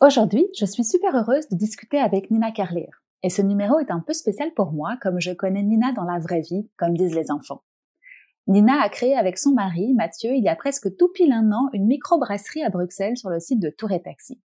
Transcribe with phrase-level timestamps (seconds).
[0.00, 2.90] Aujourd'hui, je suis super heureuse de discuter avec Nina Carlier.
[3.22, 6.18] Et ce numéro est un peu spécial pour moi, comme je connais Nina dans la
[6.18, 7.62] vraie vie, comme disent les enfants.
[8.48, 11.70] Nina a créé avec son mari, Mathieu, il y a presque tout pile un an,
[11.72, 14.42] une microbrasserie à Bruxelles sur le site de Tour et Taxi.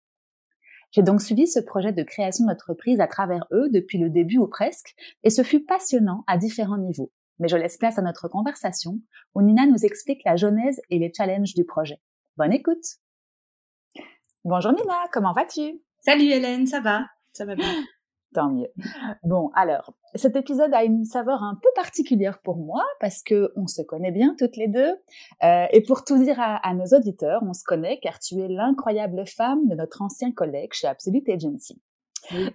[0.92, 4.48] J'ai donc suivi ce projet de création d'entreprise à travers eux depuis le début ou
[4.48, 7.12] presque, et ce fut passionnant à différents niveaux.
[7.40, 9.00] Mais je laisse place à notre conversation,
[9.34, 12.00] où Nina nous explique la genèse et les challenges du projet.
[12.38, 13.00] Bonne écoute!
[14.46, 15.82] Bonjour Nina, comment vas-tu?
[16.00, 17.02] Salut Hélène, ça va?
[17.34, 17.66] Ça va bien.
[18.34, 18.70] Tant mieux.
[19.24, 23.68] Bon, alors, cet épisode a une saveur un peu particulière pour moi parce que on
[23.68, 24.96] se connaît bien toutes les deux.
[25.44, 28.48] Euh, et pour tout dire à, à, nos auditeurs, on se connaît car tu es
[28.48, 31.82] l'incroyable femme de notre ancien collègue chez Absolute Agency.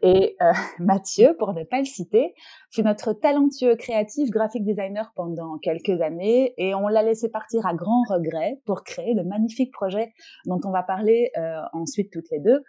[0.03, 2.34] Et euh, Mathieu, pour ne pas le citer,
[2.70, 7.75] fut notre talentueux créatif graphic designer pendant quelques années et on l'a laissé partir à
[7.75, 10.12] grand regret pour créer le magnifique projet
[10.47, 12.62] dont on va parler euh, ensuite toutes les deux.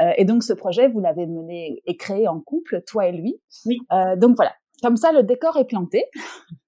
[0.00, 3.40] Euh, et donc ce projet, vous l'avez mené et créé en couple, toi et lui.
[3.66, 3.78] Oui.
[4.16, 6.04] Donc voilà, comme ça le décor est planté.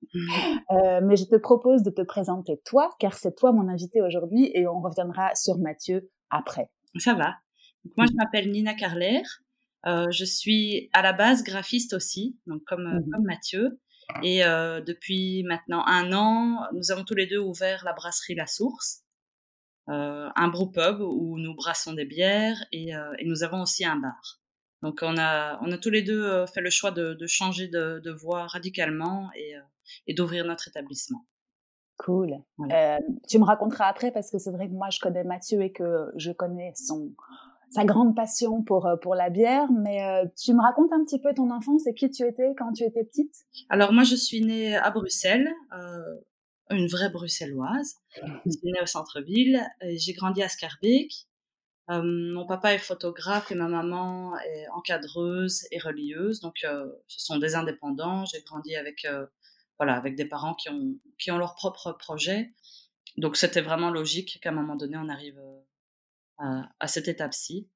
[0.70, 4.50] Euh, mais je te propose de te présenter toi, car c'est toi mon invité aujourd'hui
[4.54, 6.70] et on reviendra sur Mathieu après.
[6.98, 7.34] Ça va.
[7.84, 9.22] Donc, moi, je m'appelle Nina Carler.
[9.86, 13.10] Euh, je suis à la base graphiste aussi, donc comme, mmh.
[13.10, 13.80] comme Mathieu.
[14.22, 18.46] Et euh, depuis maintenant un an, nous avons tous les deux ouvert la brasserie La
[18.46, 19.04] Source,
[19.88, 23.96] euh, un brewpub où nous brassons des bières et, euh, et, nous avons aussi un
[23.96, 24.40] bar.
[24.82, 27.68] Donc on a, on a tous les deux euh, fait le choix de, de changer
[27.68, 29.60] de, de, voie radicalement et, euh,
[30.06, 31.26] et d'ouvrir notre établissement.
[31.98, 32.34] Cool.
[32.56, 32.98] Voilà.
[33.28, 36.10] tu me raconteras après parce que c'est vrai que moi je connais Mathieu et que
[36.16, 37.14] je connais son
[37.70, 39.70] sa grande passion pour euh, pour la bière.
[39.72, 42.72] Mais euh, tu me racontes un petit peu ton enfance et qui tu étais quand
[42.72, 43.34] tu étais petite?
[43.68, 46.20] Alors moi, je suis née à Bruxelles, euh,
[46.70, 47.96] une vraie bruxelloise.
[48.46, 49.60] Je suis née au centre-ville.
[49.82, 51.12] J'ai grandi à Scarbeck.
[51.90, 56.40] Euh, mon papa est photographe et ma maman est encadreuse et relieuse.
[56.40, 58.24] Donc, ce sont des indépendants.
[58.24, 59.06] J'ai grandi avec
[59.78, 62.54] voilà avec des parents qui ont qui ont leur propre projet.
[63.16, 65.38] Donc, c'était vraiment logique qu'à un moment donné, on arrive
[66.38, 67.68] à, à cette étape-ci.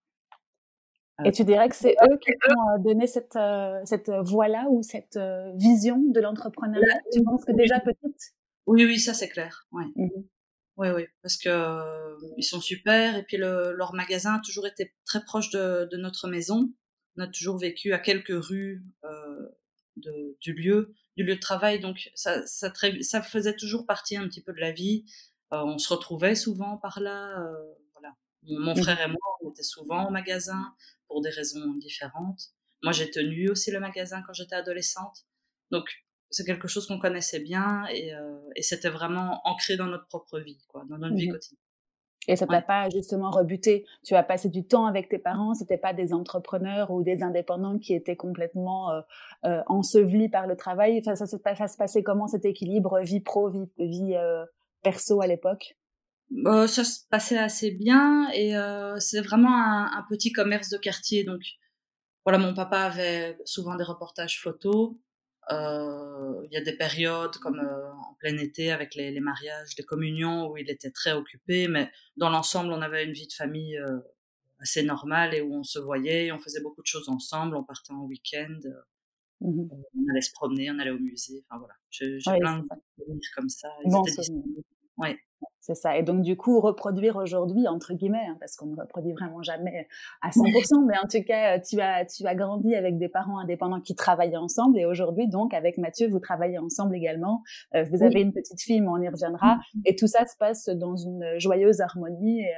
[1.24, 5.16] Et tu dirais que c'est eux qui ont donné cette, euh, cette voie-là ou cette
[5.16, 7.00] euh, vision de l'entrepreneuriat?
[7.12, 8.34] Tu penses que déjà petite?
[8.66, 9.66] Oui, oui, ça c'est clair.
[9.72, 9.86] Ouais.
[9.96, 10.08] Mmh
[10.76, 14.66] Oui, oui, parce que euh, ils sont super et puis le, leur magasin a toujours
[14.66, 16.72] été très proche de, de, notre maison.
[17.16, 19.48] On a toujours vécu à quelques rues euh,
[19.96, 22.70] de, du lieu, du lieu de travail, donc ça, ça,
[23.22, 25.04] faisait toujours partie un petit peu de la vie.
[25.52, 27.42] Euh, on se retrouvait souvent par là.
[28.42, 28.82] Mon mmh.
[28.82, 30.74] frère et moi, on était souvent au magasin
[31.06, 32.40] pour des raisons différentes.
[32.82, 35.26] Moi, j'ai tenu aussi le magasin quand j'étais adolescente.
[35.70, 35.88] Donc,
[36.30, 40.38] c'est quelque chose qu'on connaissait bien et, euh, et c'était vraiment ancré dans notre propre
[40.38, 41.18] vie, quoi, dans notre mmh.
[41.18, 41.58] vie quotidienne.
[42.30, 42.62] Et ça t'a ouais.
[42.62, 43.86] pas justement rebuté?
[44.04, 45.54] Tu as passé du temps avec tes parents.
[45.54, 49.00] C'était pas des entrepreneurs ou des indépendants qui étaient complètement euh,
[49.46, 50.98] euh, ensevelis par le travail?
[50.98, 54.14] Enfin, ça, ça, ça, se passait comment cet équilibre vie pro, vie, vie
[54.82, 55.78] perso à l'époque?
[56.46, 60.76] Euh, ça se passait assez bien et euh, c'est vraiment un, un, petit commerce de
[60.76, 61.24] quartier.
[61.24, 61.40] Donc
[62.24, 64.94] voilà, mon papa avait souvent des reportages photos.
[65.50, 69.70] Euh, il y a des périodes comme euh, en plein été avec les, les, mariages,
[69.78, 73.32] les communions où il était très occupé, mais dans l'ensemble, on avait une vie de
[73.32, 73.80] famille
[74.60, 77.92] assez normale et où on se voyait, on faisait beaucoup de choses ensemble, on partait
[77.92, 78.58] en week-end.
[79.40, 79.68] Mmh.
[79.70, 81.44] On allait se promener, on allait au musée.
[81.48, 82.66] Enfin voilà, j'ai ouais, plein de
[82.98, 83.68] souvenirs comme ça.
[83.84, 84.02] Bon,
[84.98, 85.16] Ouais.
[85.68, 85.98] C'est ça.
[85.98, 89.86] Et donc, du coup, reproduire aujourd'hui, entre guillemets, hein, parce qu'on ne reproduit vraiment jamais
[90.22, 93.82] à 100%, mais en tout cas, tu as, tu as grandi avec des parents indépendants
[93.82, 94.78] qui travaillaient ensemble.
[94.78, 97.42] Et aujourd'hui, donc, avec Mathieu, vous travaillez ensemble également.
[97.74, 98.22] Euh, vous avez oui.
[98.22, 99.56] une petite fille, mais on y reviendra.
[99.56, 99.82] Mm-hmm.
[99.84, 102.40] Et tout ça se passe dans une joyeuse harmonie.
[102.40, 102.54] Et,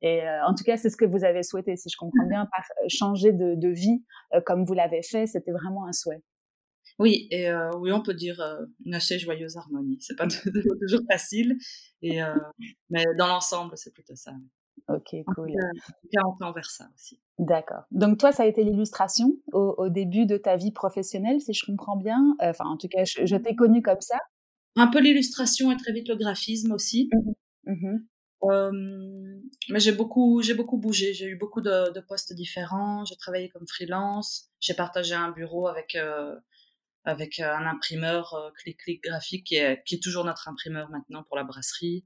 [0.00, 2.46] et euh, en tout cas, c'est ce que vous avez souhaité, si je comprends bien,
[2.46, 4.02] par changer de, de vie
[4.34, 5.26] euh, comme vous l'avez fait.
[5.26, 6.22] C'était vraiment un souhait.
[6.98, 9.98] Oui, et euh, oui, on peut dire euh, une assez joyeuse harmonie.
[10.00, 10.26] C'est pas
[10.80, 11.56] toujours facile,
[12.02, 12.34] et euh,
[12.90, 14.32] mais dans l'ensemble, c'est plutôt ça.
[14.88, 15.50] Ok, cool.
[15.50, 17.20] En tout cas, on peut envers ça aussi.
[17.38, 17.82] D'accord.
[17.90, 21.66] Donc toi, ça a été l'illustration au, au, début de ta vie professionnelle, si je
[21.66, 22.36] comprends bien?
[22.40, 24.18] Enfin, en tout cas, je, je t'ai connue comme ça.
[24.76, 27.10] Un peu l'illustration et très vite le graphisme aussi.
[27.64, 27.96] Mmh.
[28.42, 29.40] Mmh.
[29.70, 31.14] mais j'ai beaucoup, j'ai beaucoup bougé.
[31.14, 33.04] J'ai eu beaucoup de, de postes différents.
[33.04, 34.50] J'ai travaillé comme freelance.
[34.60, 36.36] J'ai partagé un bureau avec euh,
[37.06, 41.36] avec un imprimeur clic clic graphique qui est, qui est toujours notre imprimeur maintenant pour
[41.36, 42.04] la brasserie.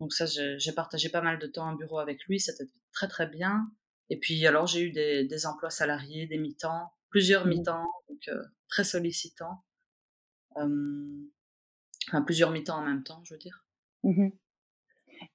[0.00, 2.40] Donc ça, j'ai partagé pas mal de temps un bureau avec lui.
[2.40, 3.70] C'était très très bien.
[4.08, 8.28] Et puis alors j'ai eu des, des emplois salariés, des mi-temps, plusieurs mmh mi-temps, donc
[8.28, 9.64] euh, très sollicitants.
[10.54, 13.66] enfin plusieurs mi-temps en même temps, je veux dire.
[14.04, 14.28] Mmh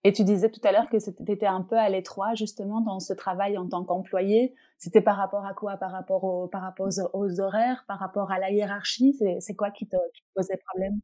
[0.04, 3.00] et tu disais tout à l'heure que tu étais un peu à l'étroit justement dans
[3.00, 4.54] ce travail en tant qu'employé.
[4.81, 5.78] C'était par rapport à quoi?
[5.78, 7.86] Par rapport, au, par rapport aux, horaires?
[7.88, 9.16] Par rapport à la hiérarchie?
[9.39, 9.95] C'est quoi qui te,
[10.33, 11.00] posait problème?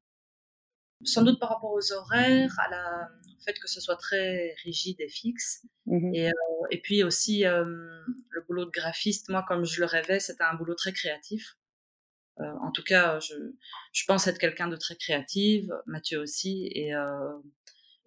[1.03, 3.07] Sans doute par rapport aux horaires, à la,
[3.37, 5.63] au fait que ce soit très rigide et fixe.
[5.85, 6.33] Mmh et, euh,
[6.71, 7.65] et, puis aussi euh,
[8.29, 11.55] le boulot de graphiste, moi comme je le rêvais, c'était un boulot très créatif.
[12.39, 13.35] Euh, en tout cas, je,
[13.91, 16.93] je pense être quelqu'un de très créative, Mathieu aussi, et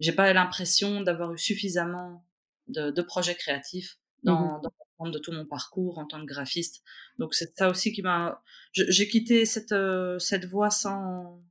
[0.01, 2.25] j'ai pas l'impression d'avoir eu suffisamment
[2.67, 4.71] de, de projets créatifs dans, mmh dans
[5.09, 6.83] de tout mon parcours en tant que graphiste.
[7.17, 8.41] Donc c'est ça aussi qui m'a.
[8.73, 11.41] J'ai quitté cette euh, cette voie sans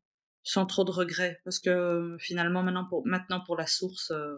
[0.42, 4.36] sans trop de regrets parce que finalement maintenant pour maintenant pour la source, euh,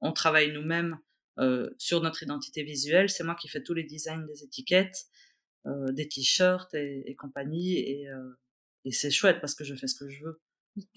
[0.00, 0.98] on travaille nous-mêmes
[1.38, 3.10] euh, sur notre identité visuelle.
[3.10, 5.06] C'est moi qui fais tous les designs des étiquettes,
[5.66, 10.40] des t-shirts et, compagnie et c'est chouette parce que je fais ce que je veux.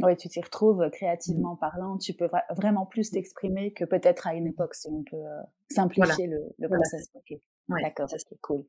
[0.02, 4.34] Oui, tu t'y retrouves euh, créativement parlant, tu peux vraiment plus t'exprimer que peut-être à
[4.34, 7.10] une époque si on peut euh, simplifier le, le process.
[7.82, 8.66] D'accord, c'est cool.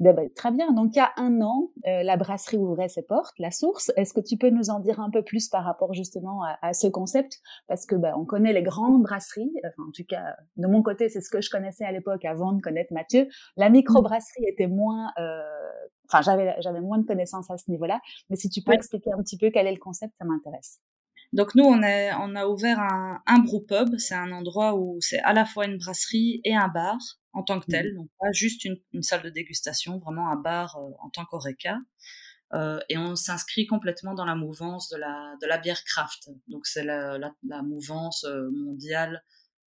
[0.00, 0.72] Ben, ben, très bien.
[0.72, 3.92] Donc, il y a un an, euh, la brasserie ouvrait ses portes, la source.
[3.96, 6.86] Est-ce que tu peux nous en dire un peu plus par rapport justement à, ce
[6.86, 7.40] concept?
[7.66, 9.52] Parce que ben, on connaît les grandes brasseries.
[9.64, 12.52] Enfin, en tout cas, de mon côté, c'est ce que je connaissais à l'époque avant
[12.52, 13.28] de connaître Mathieu.
[13.56, 15.42] La microbrasserie était moins euh,
[16.08, 18.00] enfin j'avais j'avais moins de connaissances à ce niveau-là,
[18.30, 20.80] mais si tu peux expliquer un petit peu quel est le concept, ça m'intéresse.
[21.32, 25.32] Donc nous on a ouvert un un brew pub, c'est un endroit où c'est à
[25.32, 26.96] la fois une brasserie et un bar
[27.32, 27.96] en tant que tel, mmh.
[27.96, 31.78] donc pas juste une, une salle de dégustation, vraiment un bar euh, en tant qu'oreca.
[32.54, 36.30] Euh, et on s'inscrit complètement dans la mouvance de la de la bière craft.
[36.48, 39.22] Donc c'est la, la, la, mouvance euh, mondiale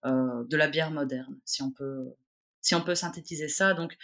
[0.05, 2.15] euh, de la bière moderne, si on peut
[2.61, 3.75] si on peut synthétiser ça.
[3.75, 3.95] Donc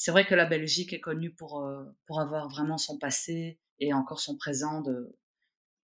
[0.00, 3.92] c'est vrai que la Belgique est connue pour, euh, pour avoir vraiment son passé et
[3.92, 5.14] encore son présent de,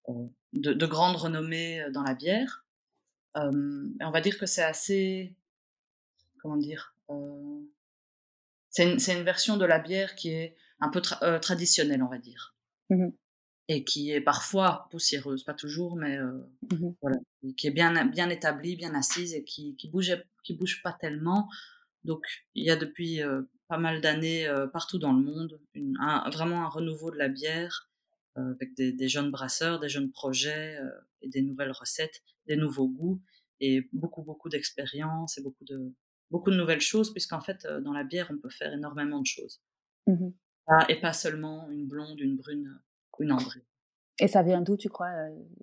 [0.09, 2.65] euh, de, de grande renommée euh, dans la bière.
[3.35, 5.35] Euh, on va dire que c'est assez,
[6.41, 7.61] comment dire, euh,
[8.71, 12.17] c'est une, une, version de la bière qui est un peu tra traditionnelle, on va
[12.17, 12.55] dire.
[12.89, 13.09] Mmh
[13.69, 17.17] et qui est parfois poussiéreuse, pas toujours, mais mmh voilà,
[17.57, 21.49] qui est bien, bien établie, bien assise et qui, qui bouge, qui bouge pas tellement.
[22.05, 22.25] Donc,
[22.55, 23.21] il y a depuis
[23.67, 27.27] pas mal d'années euh, partout dans le monde, une, un, vraiment un renouveau de la
[27.27, 27.89] bière
[28.37, 30.89] euh, avec des, des, jeunes brasseurs, des jeunes projets euh,
[31.21, 33.21] et des nouvelles recettes, des nouveaux goûts
[33.59, 35.93] et beaucoup beaucoup d'expérience et beaucoup de
[36.29, 39.61] beaucoup de nouvelles choses puisqu'en fait dans la bière on peut faire énormément de choses.
[40.05, 40.29] Mmh
[40.89, 42.77] et pas seulement une blonde, une brune
[43.17, 43.65] ou une ambrée.
[44.19, 45.09] Et ça vient d'où tu crois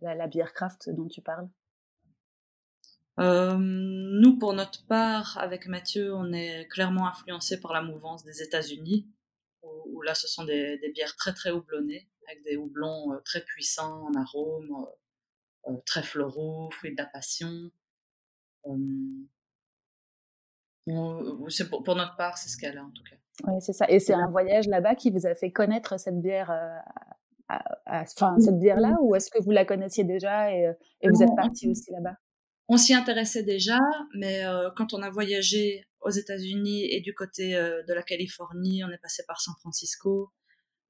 [0.00, 1.46] la, la bière craft dont tu parles?
[3.20, 8.42] Euh, nous, pour notre part, avec Mathieu, on est clairement influencé par la mouvance des
[8.42, 9.08] États-Unis,
[9.62, 13.20] où, où, là, ce sont des, des, bières très très houblonnées, avec des houblons euh,
[13.24, 14.86] très puissants en arômes,
[15.68, 17.70] euh, très floraux, fruits de la passion.
[20.86, 23.16] pour, pour, notre part, c'est ce qu'elle a en tout cas.
[23.46, 23.88] Oui, c'est ça.
[23.88, 26.52] Et c'est un voyage là-bas qui vous a fait connaître cette bière,
[27.86, 31.68] enfin cette bière-là, ou est-ce que vous la connaissiez déjà et, et vous êtes parti
[31.68, 32.16] aussi là-bas?
[32.68, 33.78] On s'y intéressait déjà,
[34.14, 38.84] mais euh, quand on a voyagé aux États-Unis et du côté euh, de la Californie,
[38.84, 40.32] on est passé par San Francisco.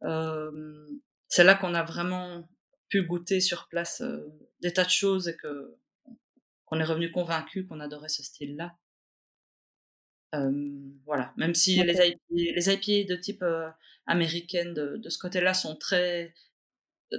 [0.03, 0.87] Euh,
[1.29, 2.49] c'est là qu'on a vraiment
[2.89, 4.27] pu goûter sur place euh,
[4.61, 5.77] des tas de choses et que
[6.67, 8.77] qu'on est revenu convaincu qu'on adorait ce style-là.
[11.05, 11.93] voilà, même si okay.
[11.93, 13.45] les, IP, les de type
[14.07, 16.35] américaine de, de ce côté-là sont très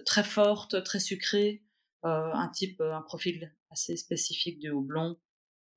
[0.05, 1.63] très fortes, très sucrées,
[2.03, 5.17] un type, un profil assez spécifique du houblon.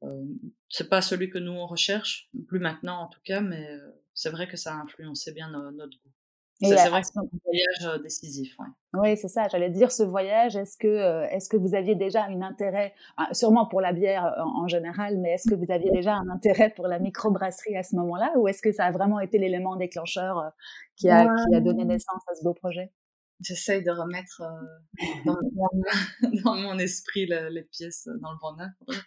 [0.05, 0.25] Euh,
[0.69, 4.31] c'est pas celui que nous on recherche, plus maintenant en tout cas, mais euh, c'est
[4.31, 6.13] vrai que ça a influencé bien no, notre goût.
[6.61, 8.57] C'est vrai que c'est un voyage décisif.
[8.59, 8.67] Ouais.
[8.95, 9.47] Oui, c'est ça.
[9.47, 10.57] J'allais dire ce voyage.
[10.57, 12.95] Est-ce que est-ce que vous aviez déjà un intérêt,
[13.33, 16.71] sûrement pour la bière en, en général, mais est-ce que vous aviez déjà un intérêt
[16.71, 20.53] pour la microbrasserie à ce moment-là, ou est-ce que ça a vraiment été l'élément déclencheur
[20.97, 21.43] qui a ouais.
[21.49, 22.93] qui a donné naissance à ce beau projet?
[23.41, 25.69] J'essaye de remettre euh, dans, mon,
[26.45, 29.03] dans, mon esprit le, les pièces dans le bon ordre.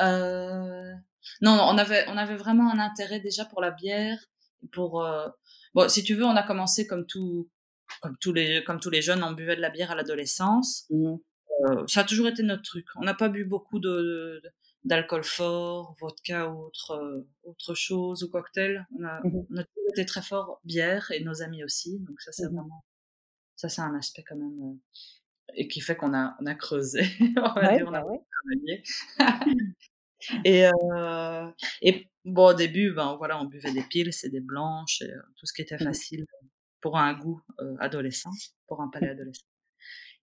[0.00, 0.92] Euh,
[1.40, 4.18] non, on avait, on avait vraiment un intérêt déjà pour la bière.
[4.72, 5.28] Pour, euh,
[5.74, 7.50] bon, si tu veux, on a commencé comme tout,
[8.02, 10.86] comme tous les, comme tous les jeunes, on buvait de la bière à l'adolescence.
[10.90, 11.16] Mmh.
[11.66, 12.86] Euh, ça a toujours été notre truc.
[12.96, 14.50] On n'a pas bu beaucoup de, de,
[14.84, 18.86] d'alcool fort, vodka ou autre, autre chose, ou cocktail.
[18.98, 21.98] On a, mmh on a toujours été très fort bière et nos amis aussi.
[22.00, 22.84] Donc ça, c'est mmh vraiment,
[23.60, 24.78] ça, c'est un aspect quand même,
[25.54, 27.02] et qui fait qu'on a, on a creusé.
[27.36, 28.08] on va dire, on a bah
[28.42, 28.82] travaillé.
[30.46, 30.66] et,
[31.82, 35.44] et bon, au début, ben voilà, on buvait des piles, c'est des blanches, et, tout
[35.44, 36.24] ce qui était facile
[36.80, 37.42] pour un goût
[37.80, 38.32] adolescent,
[38.66, 39.44] pour un palais adolescent.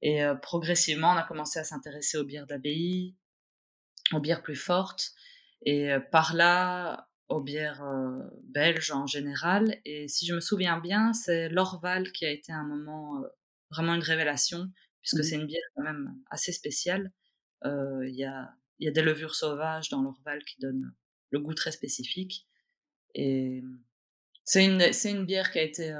[0.02, 3.16] Et progressivement, on a commencé à s'intéresser aux bières d'abbaye,
[4.14, 5.12] aux bières plus fortes,
[5.62, 7.84] et par là, aux bières
[8.44, 9.80] belges en général.
[9.86, 13.22] Et si je me souviens bien, c'est l'Orval qui a été un moment
[13.70, 17.12] vraiment une révélation, puisque mmh c'est une bière quand même assez spéciale.
[17.66, 20.94] Il y, a, y a des levures sauvages dans l'Orval qui donnent
[21.32, 22.48] le goût très spécifique.
[23.14, 23.64] Et
[24.44, 25.94] c'est une, bière qui a été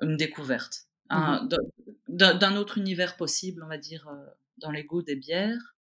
[0.00, 0.86] une découverte.
[1.10, 1.48] Mmh
[2.08, 4.08] d'un autre univers possible, on va dire,
[4.56, 5.76] dans les goûts des bières.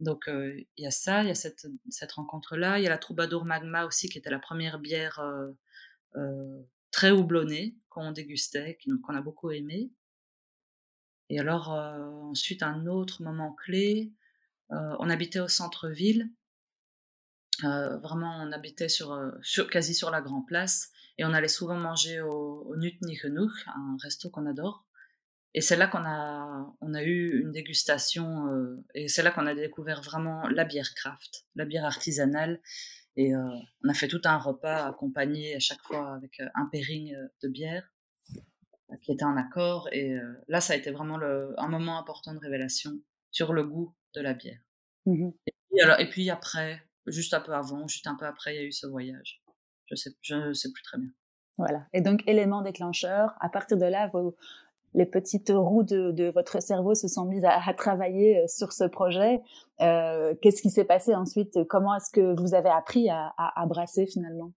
[0.00, 2.78] Donc il y a ça, il y a cette, rencontre-là.
[2.78, 5.20] Il y a la Troubadour Magma aussi, qui était la première bière
[6.90, 9.90] très houblonnée qu'on dégustait, qu'on a beaucoup aimé.
[11.30, 14.12] Et alors ensuite, un autre moment clé,
[14.70, 16.30] on habitait au centre-ville.
[17.62, 18.88] vraiment, on habitait
[19.70, 20.92] quasi sur la Grand Place.
[21.18, 24.87] Et on allait souvent manger au, au un resto qu'on adore.
[25.54, 29.46] Et c'est là qu'on a, on a eu une dégustation, euh, et c'est là qu'on
[29.46, 32.60] a découvert vraiment la bière craft, la bière artisanale.
[33.16, 33.48] Et euh,
[33.84, 37.48] on a fait tout un repas accompagné à chaque fois avec euh, un pairing de
[37.48, 37.90] bière
[39.02, 39.88] qui était en accord.
[39.92, 42.92] Et là, ça a été vraiment le, un moment important de révélation
[43.30, 44.60] sur le goût de la bière.
[45.04, 48.54] Mmh et, puis, alors, et puis après, juste un peu avant, juste un peu après,
[48.54, 49.42] il y a eu ce voyage.
[49.86, 51.10] Je sais, je sais plus très bien.
[51.58, 51.86] Voilà.
[51.92, 54.36] Et donc, élément déclencheur, à partir de là, vos,
[54.94, 58.84] les petites roues de, de, votre cerveau se sont mises à, travailler euh, sur ce
[58.84, 59.40] projet.
[59.80, 61.58] Euh, Qu'est-ce qui s'est passé ensuite?
[61.68, 64.52] Comment est-ce que vous avez appris à, à, à brasser finalement?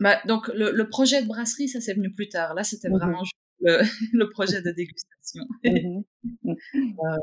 [0.00, 2.54] Bah, Donc, le, le, projet de brasserie, ça c'est venu plus tard.
[2.54, 3.22] Là, c'était mmh vraiment
[3.60, 3.78] le,
[4.12, 5.44] le, projet de dégustation.
[5.64, 6.02] Mmh
[6.44, 7.16] euh,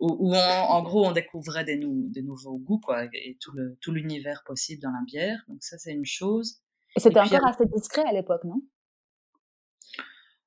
[0.00, 3.36] où, où en gros, on découvrait des, nou des nouveaux goûts quoi, et
[3.80, 5.44] tout l'univers possible dans la bière.
[5.48, 6.60] Donc, ça, c'est une chose.
[6.96, 8.62] Et c'était encore assez discret à l'époque, non?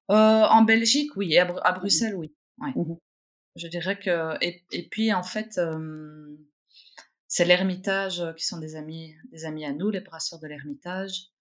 [0.10, 2.34] En Belgique, oui, et à, à mmh Bruxelles, oui.
[2.60, 2.72] Ouais.
[2.76, 2.96] Mmh
[3.56, 4.44] Je dirais que.
[4.44, 6.38] Et, et puis, en fait, euh,
[7.28, 11.32] c'est l'Ermitage qui sont des amis, des amis à nous, les brasseurs de l'Ermitage,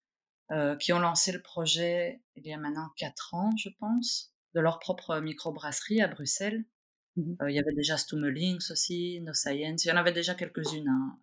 [0.52, 4.60] euh, qui ont lancé le projet il y a maintenant quatre ans, je pense, de
[4.60, 6.64] leur propre microbrasserie à Bruxelles.
[7.16, 10.88] Mmh il y avait déjà Stummelings aussi, No Science, il y en avait déjà quelques-unes.
[10.88, 11.18] Hein.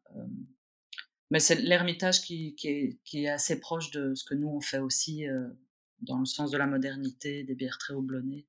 [1.29, 4.59] mais c'est l'Ermitage qui, qui, est, qui, est, assez proche de ce que nous on
[4.59, 5.25] fait aussi
[6.03, 8.47] dans le sens de la modernité, des bières très houblonnées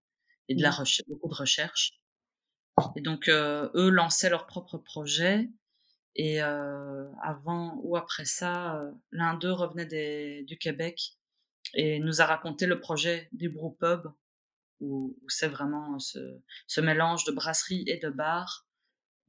[0.48, 0.74] et de la mmh.
[0.74, 2.00] recherche, beaucoup de recherche.
[2.96, 5.48] Et donc, euh, eux lançaient leur propre projet.
[6.16, 11.14] Et euh, avant ou après ça, euh, l'un d'eux revenait des, du Québec
[11.74, 14.06] et nous a raconté le projet du brewpub,
[14.80, 18.68] où, où c'est vraiment ce, ce, mélange de brasserie et de bar.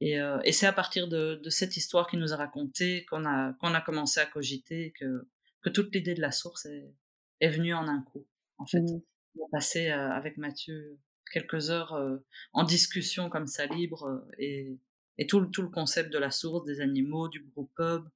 [0.00, 3.54] Et, et c'est à partir de, de, cette histoire qu'il nous a raconté qu'on a,
[3.54, 5.26] qu'on a commencé à cogiter que,
[5.62, 6.92] que toute l'idée de la source est,
[7.40, 8.26] est venu en un coup.
[8.58, 9.02] En fait, mmh.
[9.38, 10.98] on a passé euh, avec Mathieu
[11.32, 12.18] quelques heures euh,
[12.52, 14.78] en discussion comme ça libre euh, et,
[15.18, 18.08] et tout, tout, le concept de la source, des animaux, du brewpub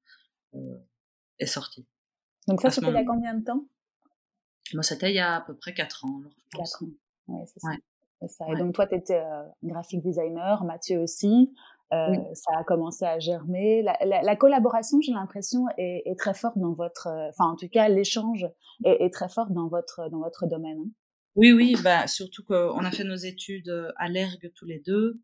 [1.39, 1.87] est sorti.
[2.49, 3.65] Donc ça, c'était il y a combien de temps?
[4.75, 6.23] Moi, c'était il y a à peu près 4 ans.
[6.53, 6.89] 4 ans,
[7.29, 7.61] ouais, c'est
[8.29, 8.45] ça.
[8.53, 9.23] Et donc toi, tu étais
[9.63, 11.55] graphic designer, Mathieu aussi.
[11.93, 13.83] Euh, ça a commencé à germer.
[13.83, 17.57] La, la, la collaboration, j'ai l'impression, est, est, très forte dans votre, euh, enfin en
[17.57, 18.47] tout cas l'échange
[18.85, 20.79] est, est, très fort dans votre dans votre domaine.
[20.79, 20.91] Hein.
[21.35, 25.21] Oui, oui, bah surtout qu'on a fait nos études à l'ERG tous les deux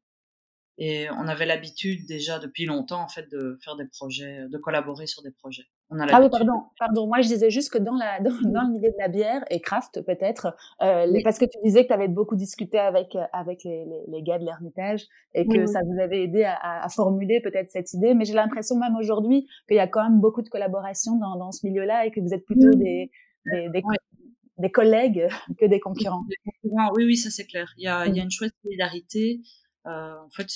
[0.79, 5.07] et on avait l'habitude déjà depuis longtemps en fait de faire des projets, de collaborer
[5.07, 7.07] sur des projets ah oui, pardon, pardon.
[7.07, 9.61] Moi, je disais juste que dans, la, dans, dans le milieu de la bière et
[9.61, 13.63] craft, peut-être, euh, parce que tu disais que tu avais beaucoup discuté avec, euh, avec
[13.65, 17.41] les, les, les gars de l'Ermitage et que ça vous avait aidé à, à formuler
[17.41, 18.15] peut-être cette idée.
[18.15, 21.53] Mais j'ai l'impression même aujourd'hui qu'il y a quand même beaucoup de collaboration dans, dans
[21.53, 23.11] ce milieu-là et que vous êtes plutôt des,
[23.53, 23.83] des, des,
[24.59, 25.29] des, collègues
[25.59, 26.25] que des concurrents.
[26.65, 27.73] Oui, oui, ça c'est clair.
[27.77, 29.41] Il y a, il y a une chouette solidarité.
[29.87, 30.49] Euh, en fait,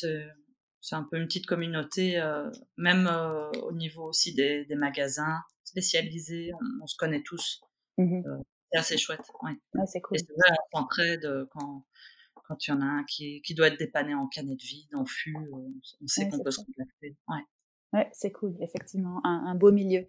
[0.80, 5.40] c'est un peu une petite communauté, euh, même euh, au niveau aussi des, des magasins
[5.64, 7.60] spécialisés, on, on, se connaît tous.
[7.98, 8.36] Mmh euh,
[8.72, 9.20] c'est assez chouette.
[9.42, 9.52] Ouais.
[9.74, 10.16] ouais c'est cool.
[10.16, 11.84] Et c'est vrai, on s'entraide quand
[12.50, 15.04] quand il y en a un qui, qui doit être dépanné en canette vide, en
[15.04, 17.16] fût, on, sait qu'on peut se contacter.
[17.28, 17.44] Ouais.
[17.92, 20.06] Ouais, c'est cool, effectivement, un, un beau milieu.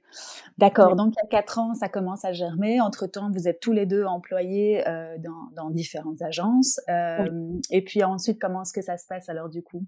[0.60, 2.80] D'accord, donc il y a quatre ans, ça commence à germer.
[2.80, 6.80] Entre-temps, vous êtes tous les deux employés euh, dans, dans, différentes agences.
[6.90, 7.26] Euh,
[7.72, 9.84] Et puis ensuite, comment est-ce que ça se passe alors du coup?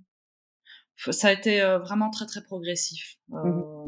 [0.98, 3.18] Ça a été vraiment très très progressif.
[3.30, 3.86] Mmh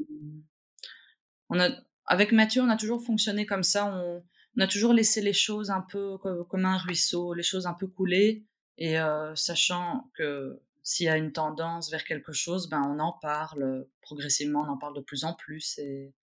[1.50, 1.70] on a,
[2.08, 3.86] avec Mathieu, on a toujours fonctionné comme ça.
[3.86, 4.24] On,
[4.58, 7.88] on a toujours laissé les choses un peu comme, un ruisseau, les choses un peu
[7.88, 8.46] couler,
[8.78, 13.12] et euh, sachant que s'il y a une tendance vers quelque chose, ben on en
[13.12, 16.14] parle progressivement, on en parle de plus en plus, et,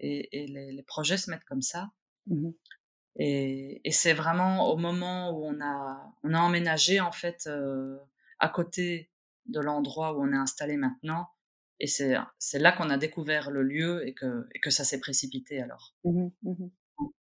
[0.00, 1.90] et, les, projets se mettent comme ça.
[2.26, 2.50] Mmh
[3.16, 7.98] et, et c'est vraiment au moment où on a, on a emménagé en fait euh,
[8.38, 9.10] à côté
[9.46, 11.28] de l'endroit où on est installé maintenant,
[11.80, 15.60] et c'est là qu'on a découvert le lieu et que, et que ça s'est précipité
[15.60, 15.94] alors.
[16.04, 16.68] Mmh mmh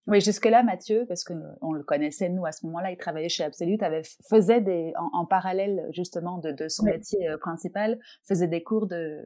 [0.05, 3.81] oui, jusque-là, Mathieu, parce qu'on le connaissait, nous, à ce moment-là, il travaillait chez Absolute,
[3.81, 8.87] avait, faisait des, en, parallèle, justement, de, de son métier euh, principal, faisait des cours
[8.87, 9.21] de,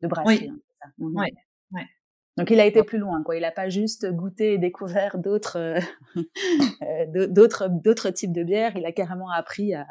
[0.00, 0.50] de brasserie.
[0.50, 0.62] Oui.
[0.82, 1.26] Hein, mmh oui.
[1.72, 1.82] oui.
[2.38, 3.36] Donc, il a été plus loin, quoi.
[3.36, 5.58] Il n'a pas juste goûté et découvert d'autres,
[6.16, 6.24] euh,
[6.82, 8.76] euh, d'autres, d'autres types de bières.
[8.76, 9.86] Il a carrément appris à,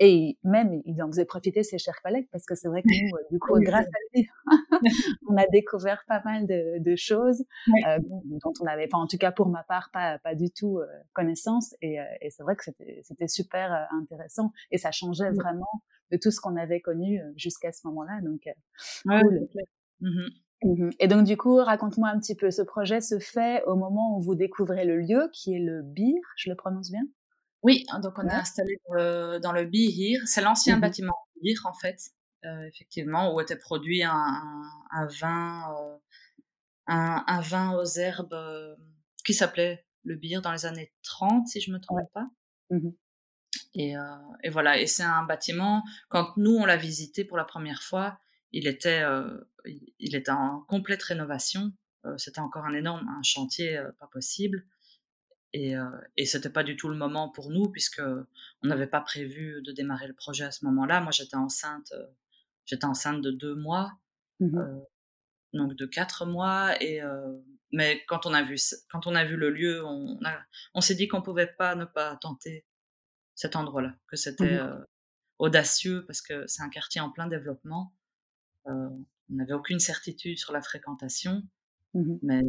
[0.00, 3.16] et même, il en faisait profiter ses chers collègues parce que c'est vrai que nous,
[3.16, 4.28] euh, du coup, grâce à lui,
[5.28, 7.44] on a découvert pas mal de, de choses
[7.86, 10.78] euh, dont on avait, enfin, en tout cas pour ma part, pas, pas du tout
[10.78, 11.74] euh, connaissance.
[11.80, 16.30] Et, euh, et c'est vrai que c'était super intéressant et ça changeait vraiment de tout
[16.32, 18.20] ce qu'on avait connu jusqu'à ce moment-là.
[18.22, 18.48] Donc,
[19.04, 19.48] cool.
[20.00, 22.50] Mmh mmh et donc, du coup, raconte-moi un petit peu.
[22.50, 26.22] Ce projet se fait au moment où vous découvrez le lieu, qui est le BIR,
[26.36, 27.02] je le prononce bien?
[27.64, 30.20] Oui, hein, donc on est installé dans le Bihir.
[30.26, 31.98] C'est l'ancien mmh bâtiment Bihir, en fait,
[32.44, 35.96] euh, effectivement, où était produit un, vin, euh,
[36.86, 38.76] un, vin aux herbes euh,
[39.24, 42.28] qui s'appelait le Bihir dans les années 30, si je me trompe pas.
[42.70, 42.90] Mmh
[43.76, 43.94] et,
[44.44, 48.20] et, voilà, et c'est un bâtiment, quand nous on l'a visité pour la première fois,
[48.52, 49.02] il était,
[49.98, 51.72] il était en complète rénovation.
[52.16, 54.64] C'était encore un énorme un chantier pas possible.
[55.54, 59.00] Et, euh, et c'était pas du tout le moment pour nous puisque on n'avait pas
[59.00, 61.00] prévu de démarrer le projet à ce moment-là.
[61.00, 62.06] Moi, j'étais enceinte, euh,
[62.66, 63.96] j'étais enceinte de deux mois,
[64.40, 64.80] mmh euh,
[65.52, 66.74] donc de quatre mois.
[66.82, 67.32] Et euh,
[67.70, 68.56] mais quand on a vu
[68.90, 70.18] quand on a vu le lieu, on,
[70.74, 72.66] on s'est dit qu'on pouvait pas ne pas tenter
[73.36, 74.84] cet endroit-là, que c'était mmh
[75.38, 77.92] audacieux parce que c'est un quartier en plein développement.
[78.66, 81.44] on n'avait aucune certitude sur la fréquentation,
[81.94, 82.42] mmh mais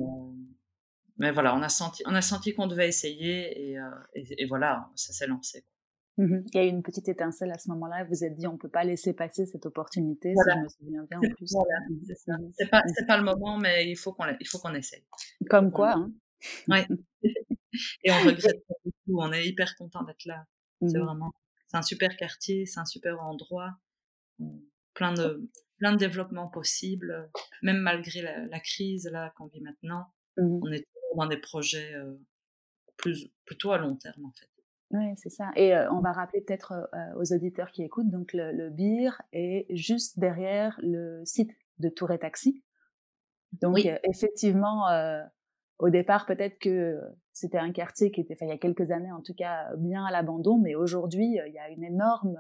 [1.18, 4.90] mais voilà, on a senti, on a senti qu'on devait essayer et, euh, et, voilà,
[4.96, 5.66] ça s'est lancé.
[6.18, 8.06] Mmh il y a eu une petite étincelle à ce moment-là.
[8.06, 11.20] Vous êtes dit, on peut pas laisser passer cette opportunité, si je me souviens bien
[11.20, 11.52] en plus.
[11.52, 14.74] Voilà, mmh c'est pas, c'est pas le moment, mais il faut qu'on, il faut qu'on
[14.74, 15.06] essaye.
[15.50, 16.12] Comme quoi, hein.
[16.68, 16.86] Ouais.
[18.04, 19.18] et on regrette pas du tout.
[19.18, 20.46] On est hyper content d'être là.
[20.82, 21.32] C'est mmh vraiment,
[21.68, 23.72] c'est un super quartier, c'est un super endroit,
[24.94, 27.30] plein de, plein de développement possible,
[27.62, 30.08] même malgré la, la crise là qu'on vit maintenant.
[30.38, 31.94] On est dans des projets
[32.98, 34.50] plus, plutôt à long terme, en fait.
[34.92, 35.52] Oui, c'est ça.
[35.56, 40.20] Et on va rappeler peut-être aux auditeurs qui écoutent, donc le, le BIR est juste
[40.20, 42.64] derrière le site de Tour et Taxi.
[43.62, 44.86] Donc effectivement,
[45.80, 47.00] au départ, peut-être que
[47.34, 50.12] c'était un quartier qui était, il y a quelques années en tout cas, bien à
[50.12, 52.38] l'abandon, mais aujourd'hui, il y a une énorme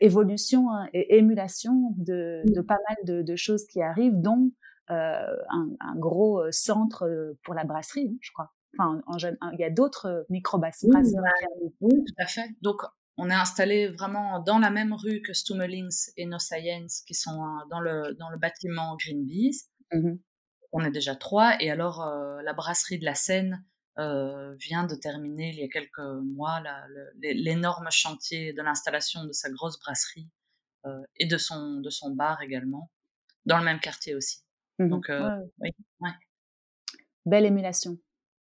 [0.00, 4.50] évolution hein, et émulation de, de pas mal de, de, choses qui arrivent, dont
[4.90, 8.52] euh, un, gros euh, centre euh, pour la brasserie, hein, je crois.
[8.76, 9.02] Enfin,
[9.52, 10.90] il y a d'autres micro-brasseries.
[11.80, 12.48] Oui, tout à fait.
[12.62, 12.82] Donc,
[13.16, 17.40] on est installé vraiment dans la même rue que Stummelings et No Science, qui sont
[17.68, 19.68] dans le, dans le bâtiment Green Bees.
[19.92, 20.14] Mmh
[20.72, 21.60] on est déjà trois.
[21.60, 22.08] Et alors,
[22.44, 23.64] la brasserie de la Seine
[23.96, 26.62] vient de terminer il y a quelques mois
[27.20, 30.28] l'énorme chantier de l'installation de sa grosse brasserie
[31.16, 32.88] et de son, de son bar également,
[33.46, 34.44] dans le même quartier aussi.
[34.80, 36.10] Mmh Donc, euh, oui, ouais.
[37.26, 37.98] Belle émulation.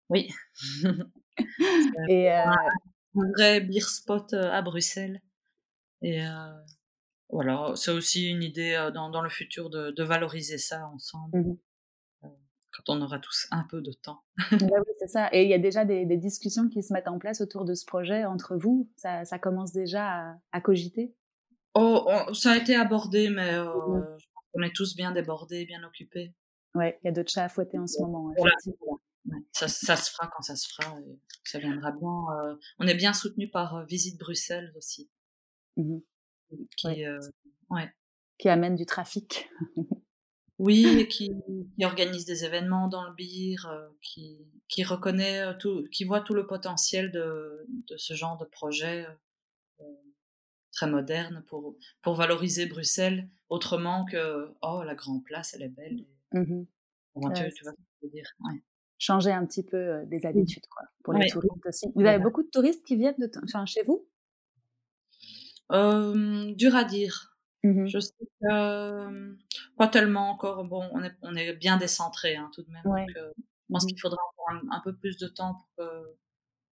[0.09, 0.29] Oui.
[2.09, 2.45] et euh...
[2.45, 5.21] un vrai beer spot euh, à Bruxelles.
[6.01, 6.51] Et euh,
[7.29, 11.39] voilà, c'est aussi une idée dans, dans le futur de, de, valoriser ça ensemble.
[11.39, 11.57] Mmh
[12.77, 14.19] quand on aura tous un peu de temps.
[14.51, 15.29] bah oui, c'est ça.
[15.31, 17.73] Et il y a déjà des, des, discussions qui se mettent en place autour de
[17.73, 18.91] ce projet entre vous.
[18.97, 21.15] Ça, ça commence déjà à, à cogiter.
[21.73, 24.17] Oh, ça a été abordé, mais mmh
[24.55, 26.33] on est tous bien débordés, bien occupés.
[26.73, 28.33] Ouais, il y a d'autres chats à fouetter en ce moment.
[29.53, 30.95] Ça, ça, se fera quand ça se fera.
[31.43, 32.25] ça viendra bien.
[32.37, 35.09] Euh, on est bien soutenu par euh, Visite Bruxelles aussi.
[35.77, 35.99] Mmh
[36.77, 37.19] qui, euh,
[38.37, 39.49] qui amène du trafic.
[40.59, 41.31] oui, et qui,
[41.75, 43.67] qui, organise des événements dans le BIR,
[44.01, 44.37] qui,
[44.69, 49.07] qui reconnaît tout, qui voit tout le potentiel de, de ce genre de projet
[50.75, 56.05] très moderne pour, pour valoriser Bruxelles autrement que oh la grande place elle est belle.
[56.33, 56.65] Mmh
[57.15, 58.29] tu, vois ce dire?
[58.97, 60.25] Changer un petit peu euh, des mmh.
[60.25, 61.87] habitudes quoi pour les touristes aussi.
[61.95, 64.05] Vous avez beaucoup de touristes qui viennent de enfin, chez vous?
[65.71, 67.37] Euh, dur à dire.
[67.63, 69.37] Mmh je sais que
[69.77, 70.65] pas tellement encore.
[70.65, 72.83] Bon, on est, on est bien décentré hein, tout de même.
[72.83, 76.15] Donc, je pense mmh qu'il faudra encore un, peu plus de temps pour que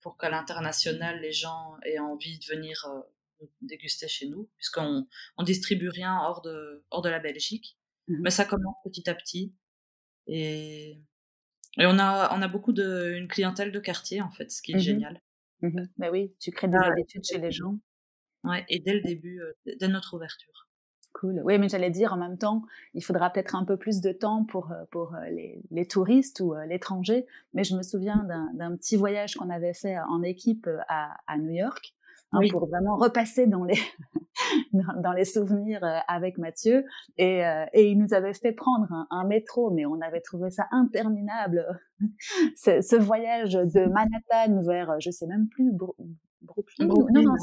[0.00, 2.84] pour qu'à l'international les gens aient envie de venir
[3.60, 7.78] déguster chez nous, puisqu'on on distribue rien hors de hors de la Belgique.
[8.08, 9.54] Mmh Mais ça commence petit à petit
[10.26, 11.00] et
[11.78, 14.72] et on a on a beaucoup de une clientèle de quartier en fait, ce qui
[14.72, 15.20] est génial.
[15.96, 17.78] Bah oui, tu crées des ah habitudes chez les gens.
[18.42, 19.40] Ouais, et dès le début,
[19.78, 20.68] dès notre ouverture.
[21.12, 21.42] Cool.
[21.44, 22.62] Oui, mais j'allais dire en même temps,
[22.94, 26.40] il faudra peut-être un peu plus de temps pour, euh, pour euh, les, les touristes
[26.40, 27.26] ou euh, l'étranger.
[27.52, 31.50] Mais je me souviens d'un petit voyage qu'on avait fait en équipe à, à New
[31.50, 31.94] York.
[32.32, 33.78] Hein, pour vraiment repasser dans les
[34.72, 36.84] dans, les souvenirs avec Mathieu.
[37.18, 37.42] Et,
[37.74, 41.66] et il nous avait fait prendre un, métro mais on avait trouvé ça interminable
[42.56, 46.86] ce, ce, voyage de Manhattan vers je sais même plus Brooklyn, Brooklyn.
[46.86, 47.34] non non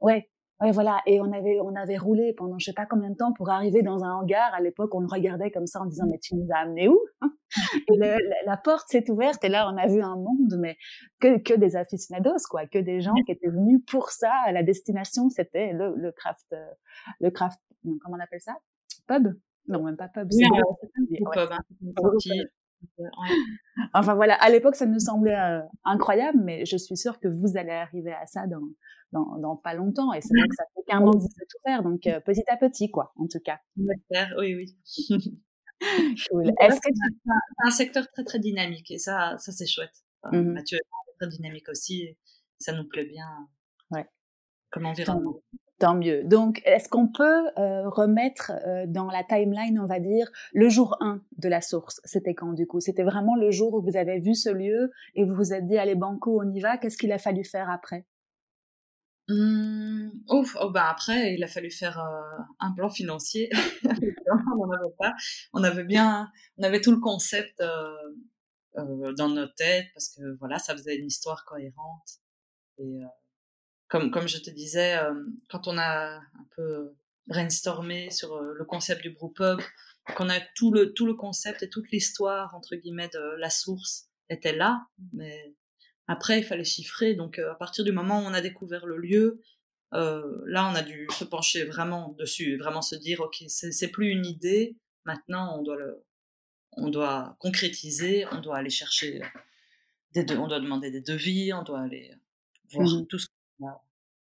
[0.00, 0.28] ouais
[0.60, 1.02] Ouais, voilà.
[1.06, 3.82] Et on avait, on avait roulé pendant je sais pas combien de temps pour arriver
[3.82, 4.54] dans un hangar.
[4.54, 6.98] À l'époque, on le regardait comme ça en disant, mais tu nous as amené où
[7.20, 7.30] hein?
[8.46, 10.76] La, porte s'est ouverte et là, on a vu un monde, mais
[11.20, 14.32] que, que des aficionados, quoi, que des gens qui étaient venus pour ça.
[14.52, 16.66] La destination, c'était le, le craft, euh,
[17.20, 18.56] le craft, comment on appelle ça?
[19.06, 19.38] Pub?
[19.68, 20.28] Non, même pas pub.
[20.30, 21.52] pub.
[21.52, 21.58] Hein.
[23.94, 27.56] Enfin voilà, à l'époque ça nous semblait euh, incroyable, mais je suis sûre que vous
[27.56, 28.60] allez arriver à ça dans,
[29.16, 30.12] dans, dans pas longtemps.
[30.12, 32.44] Et c'est vrai que ça fait qu'un an que vous êtes ouvert, donc euh, petit
[32.48, 33.58] à petit quoi, en tout cas.
[33.76, 34.76] Oui, oui.
[36.30, 36.52] cool.
[36.60, 37.32] Est-ce que c'est
[37.64, 40.04] un secteur très très dynamique et ça, ça c'est chouette.
[40.32, 42.18] Mmh Mathieu est très dynamique aussi, et
[42.58, 43.48] ça nous plaît bien.
[43.90, 44.06] Ouais.
[44.70, 45.40] Comme environnement.
[45.78, 46.24] Tant mieux.
[46.24, 50.96] Donc, est-ce qu'on peut euh, remettre euh, dans la timeline, on va dire, le jour
[51.00, 52.80] 1 de la source C'était quand du coup?
[52.80, 55.76] C'était vraiment le jour où vous avez vu ce lieu et vous vous êtes dit,
[55.76, 56.78] allez, banco, on y va.
[56.78, 58.06] Qu'est-ce qu'il a fallu faire après?
[59.28, 63.50] Mmh, ouf, oh, bah après, il a fallu faire euh, un plan financier.
[63.84, 65.14] on avait pas.
[65.52, 67.62] On avait bien, on avait tout le concept
[68.74, 72.20] dans nos têtes parce que voilà, ça faisait une histoire cohérente.
[72.78, 73.00] Et
[73.88, 75.14] comme, comme je te disais, euh,
[75.48, 76.94] quand on a un peu
[77.26, 79.60] brainstormé sur euh, le concept du brewpub,
[80.16, 84.08] qu'on a tout le, tout le concept et toute l'histoire, entre guillemets, de la source
[84.28, 85.54] était là, mais
[86.08, 87.14] après, il fallait chiffrer.
[87.14, 89.42] Donc, euh, à partir du moment où on a découvert le lieu,
[89.92, 94.26] là, on a dû se pencher vraiment dessus, vraiment se dire, OK, c'est plus une
[94.26, 96.04] idée, maintenant, on doit le,
[96.72, 99.22] on doit concrétiser, on doit aller chercher
[100.12, 102.12] des, on doit demander des devis, on doit aller
[102.72, 103.28] voir mmh tout ce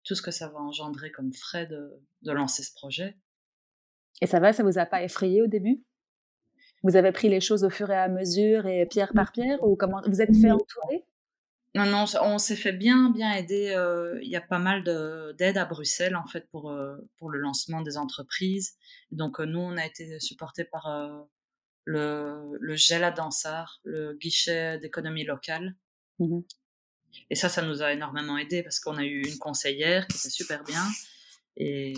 [0.03, 3.17] tout ce que ça va engendrer comme frais de, de lancer ce projet.
[4.21, 5.83] Et ça va, ça vous a pas effrayé au début?
[6.83, 9.75] Vous avez pris les choses au fur et à mesure et pierre par pierre ou
[9.75, 11.05] comment vous êtes fait entourer?
[11.75, 13.73] Non, non, on s'est fait bien, bien aider.
[13.75, 14.83] Euh, il y a pas mal
[15.37, 18.77] d'aide à Bruxelles en fait pour euh, pour le lancement des entreprises.
[19.11, 21.27] Donc euh, nous, on a été supporté par
[21.83, 25.75] le le GEL à Dansard, le guichet d'économie locale.
[26.19, 26.41] Mmh
[27.29, 30.29] et ça, ça nous a énormément aidé parce qu'on a eu une conseillère qui était
[30.29, 30.83] super bien
[31.57, 31.93] et,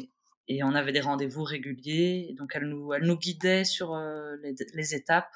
[0.48, 2.36] et on avait des rendez-vous réguliers.
[2.38, 5.32] Donc elle nous, elle nous guidait sur euh, les, les, étapes.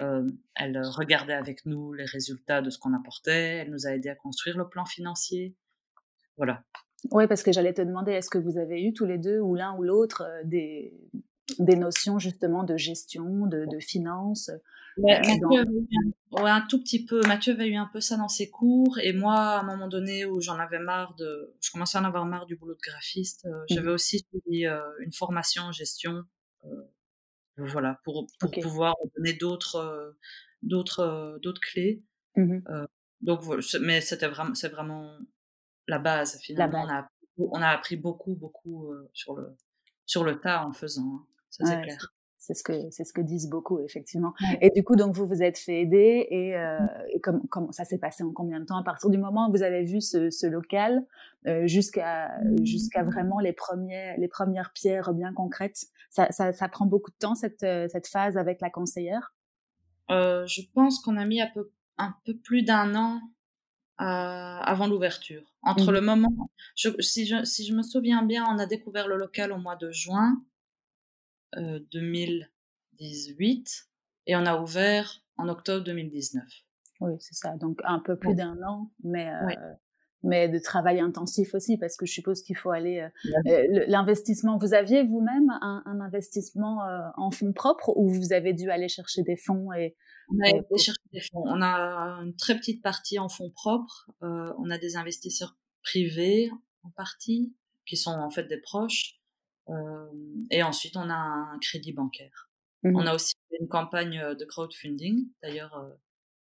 [0.00, 3.58] Euh, elle regardait avec nous les résultats de ce qu'on apportait.
[3.58, 5.54] Elle nous a aidé à construire le plan financier.
[6.36, 6.62] Voilà.
[7.10, 9.54] Oui, parce que j'allais te demander, est-ce que vous avez eu tous les deux ou
[9.54, 10.94] l'un ou l'autre euh, des,
[11.58, 14.50] des notions justement de gestion, de, de finances
[14.98, 15.56] euh,
[16.32, 17.20] un tout petit peu.
[17.26, 20.24] Mathieu avait eu un peu ça dans ses cours et moi, à un moment donné
[20.24, 23.46] où j'en avais marre de, je commençais à en avoir marre du boulot de graphiste,
[23.46, 23.74] euh, mmh.
[23.74, 26.24] j'avais aussi suivi euh, une formation en gestion,
[27.66, 30.16] voilà, pour, pour pouvoir donner d'autres,
[30.62, 32.02] d'autres, d'autres clés.
[32.36, 32.58] Mmh
[33.22, 33.40] donc,
[33.82, 35.12] mais c'était vraiment, c'est vraiment
[35.86, 36.38] la base.
[36.40, 39.56] Finalement, On, a, on a appris beaucoup, beaucoup sur le,
[40.06, 41.02] sur le tas en faisant.
[41.02, 41.26] Hein.
[41.50, 42.14] ça c'est clair.
[42.42, 44.32] C'est ce que c'est ce que disent beaucoup effectivement.
[44.62, 46.78] Et du coup donc vous vous êtes fait aider et, euh,
[47.12, 48.78] et comme comment ça s'est passé en combien de temps?
[48.78, 51.04] À partir du moment où vous avez vu ce, ce local
[51.46, 52.30] euh, jusqu'à
[52.62, 55.84] jusqu'à vraiment les premiers les premières pierres bien concrètes.
[56.10, 59.34] Ça, ça, ça prend beaucoup de temps cette euh, cette phase avec la conseillère?
[60.10, 63.20] Euh, je pense qu'on a mis un peu un peu plus d'un an
[64.00, 65.42] euh, avant l'ouverture.
[65.62, 65.94] Entre mmh.
[65.94, 69.52] le moment, je, si, je, si je me souviens bien, on a découvert le local
[69.52, 70.42] au mois de juin
[71.56, 72.48] 2018
[73.52, 73.90] euh,
[74.26, 76.42] et on a ouvert en octobre 2019.
[77.00, 77.56] Oui, c'est ça.
[77.56, 79.74] Donc un peu plus d'un an, mais euh,
[80.22, 83.08] mais de travail intensif aussi parce que je suppose qu'il faut aller
[83.46, 84.58] euh, l'investissement.
[84.58, 86.80] Vous aviez vous-même un, un, investissement
[87.16, 89.96] en fonds propres ou vous avez dû aller chercher des fonds et
[90.28, 91.42] on a été chercher des fonds.
[91.46, 94.10] On a une très petite partie en fonds propres.
[94.20, 96.50] on a des investisseurs privés
[96.82, 97.54] en partie
[97.86, 99.20] qui sont en fait des proches
[100.50, 102.50] et ensuite, on a un crédit bancaire.
[102.82, 105.28] Mmh on a aussi une campagne de crowdfunding.
[105.42, 105.90] D'ailleurs,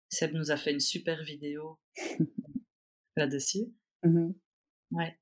[0.09, 1.77] Seb nous a fait une super vidéo
[3.19, 3.71] là-dessus.
[4.03, 4.31] Mmh
[4.91, 5.17] ouais.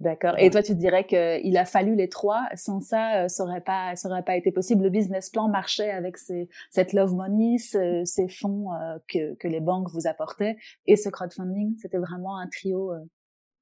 [0.00, 0.34] D'accord.
[0.38, 2.48] Et toi, tu dirais qu'il a fallu les trois.
[2.54, 4.84] Sans ça, ça n'aurait pas, ça aurait pas été possible.
[4.84, 8.68] Le business plan marchait avec ces, cette love money, ces fonds
[9.08, 11.76] que, que les banques vous apportaient et ce crowdfunding.
[11.78, 12.92] C'était vraiment un trio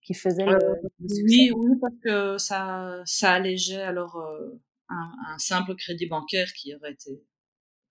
[0.02, 0.58] qui faisait le,
[1.08, 1.22] succès.
[1.24, 4.22] Oui, oui, parce que ça, ça allégeait alors
[4.88, 7.22] un, un, simple crédit bancaire qui aurait été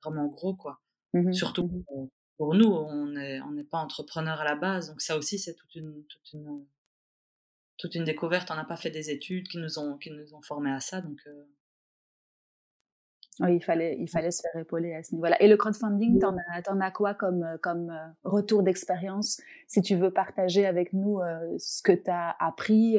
[0.03, 0.79] vraiment gros, quoi.
[1.13, 5.17] Mmh Surtout mmh pour nous, on n'est on pas entrepreneur à la base, donc ça
[5.17, 6.65] aussi c'est toute une, toute une
[7.77, 8.49] toute une découverte.
[8.51, 11.01] On n'a pas fait des études qui nous ont qui nous ont formés à ça,
[11.01, 11.19] donc.
[11.27, 11.45] Euh
[13.39, 15.39] oui, il fallait, il fallait se faire épauler à ce niveau-là.
[15.39, 19.95] Et le crowdfunding, t'en as, t'en as quoi comme, comme euh, retour d'expérience Si tu
[19.95, 22.97] veux partager avec nous euh, ce que tu as appris,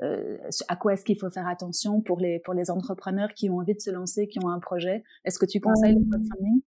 [0.00, 3.74] à quoi est-ce qu'il faut faire attention pour les, pour les entrepreneurs qui ont envie
[3.74, 5.04] de se lancer, qui ont un projet?
[5.26, 6.62] Est-ce que tu conseilles le crowdfunding?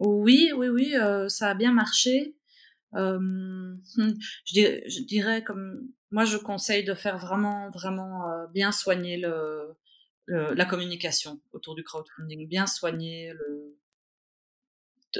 [0.00, 0.94] Oui, oui, oui,
[1.28, 2.34] ça a bien marché.
[2.92, 3.80] Hum,
[4.44, 9.16] je, dirais, je, dirais, comme moi je conseille de faire vraiment vraiment euh, bien soigner
[9.16, 9.76] le,
[10.26, 13.76] la communication autour du crowdfunding, bien soigner le,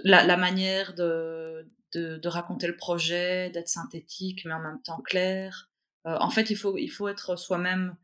[0.04, 5.00] la, la manière de, de, de, raconter le projet, d'être synthétique mais en même temps
[5.00, 5.70] clair.
[6.06, 7.96] Euh, en fait, il faut il faut être soi-même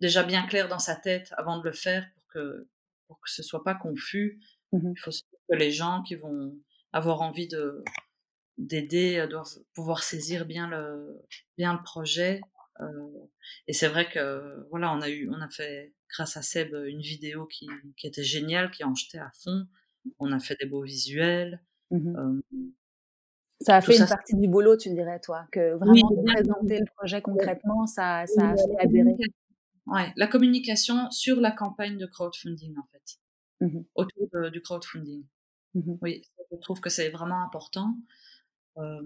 [0.00, 2.68] déjà bien clair dans sa tête avant de le faire pour que
[3.06, 4.40] pour que ce soit pas confus.
[4.72, 5.10] Mmh il faut
[5.50, 6.56] que les gens qui vont
[6.92, 7.82] avoir envie de
[8.60, 11.18] d'aider, doivent pouvoir saisir bien le,
[11.56, 12.40] bien le projet.
[12.80, 12.86] Euh,
[13.66, 17.00] et c'est vrai que voilà, on a eu, on a fait grâce à Seb une
[17.00, 19.66] vidéo qui, qui était géniale, qui en jetait à fond.
[20.18, 21.62] On a fait des beaux visuels.
[21.90, 22.40] Mmh euh,
[23.62, 27.20] ça a fait une partie du boulot, tu dirais, toi, que vraiment présenter le projet
[27.20, 29.16] concrètement, ça, ça a fait adhérer.
[29.86, 35.26] Ouais, la communication sur la campagne de crowdfunding, en fait, mmh autour du crowdfunding.
[35.74, 37.94] Mmh oui, je trouve que c'est vraiment important.
[38.78, 39.02] Euh,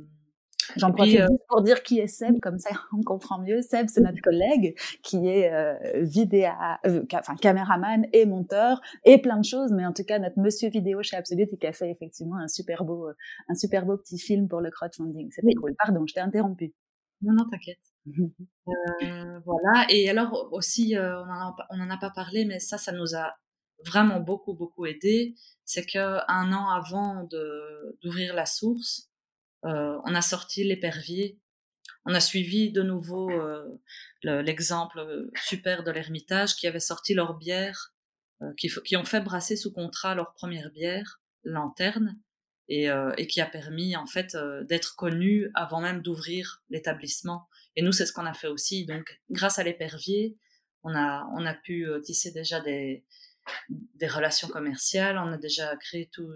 [0.77, 3.63] J'en profite euh, pour dire qui est Seb, comme ça on comprend mieux.
[3.63, 9.39] Seb, c'est notre collègue qui est euh, vidéa, euh, enfin caméraman et monteur et plein
[9.39, 11.91] de choses, mais en tout cas notre monsieur vidéo chez Absolute et qui a fait
[11.91, 13.09] effectivement un super beau,
[13.49, 15.31] un super beau petit film pour le crowdfunding.
[15.33, 15.75] C'était cool.
[15.77, 16.73] Pardon, je t'ai interrompu.
[17.23, 17.79] Non, non, t'inquiète.
[19.45, 19.87] voilà.
[19.89, 23.35] Et alors aussi, on n'en a, a, pas parlé, mais ça, ça nous a
[23.85, 25.35] vraiment beaucoup, beaucoup aidé.
[25.65, 27.29] C'est que un an avant
[28.03, 29.11] d'ouvrir la source,
[29.65, 31.39] euh, on a sorti l'épervier.
[32.07, 33.79] On a suivi de nouveau euh,
[34.23, 37.95] l'exemple euh, super de l'Ermitage qui avait sorti leur bière,
[38.59, 42.19] qui, qui, ont fait brasser sous contrat leur première bière, Lanterne,
[42.69, 42.89] et,
[43.27, 44.37] qui a permis en fait
[44.69, 47.49] d'être connus avant même d'ouvrir l'établissement.
[47.77, 48.85] Et nous, c'est ce qu'on a fait aussi.
[48.85, 50.37] Donc, grâce à l'épervier,
[50.83, 53.05] on a, on a pu tisser déjà des,
[53.69, 56.31] des relations commerciales, on a déjà créé tout,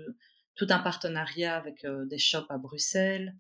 [0.55, 3.35] tout un partenariat avec euh, des shops à Bruxelles.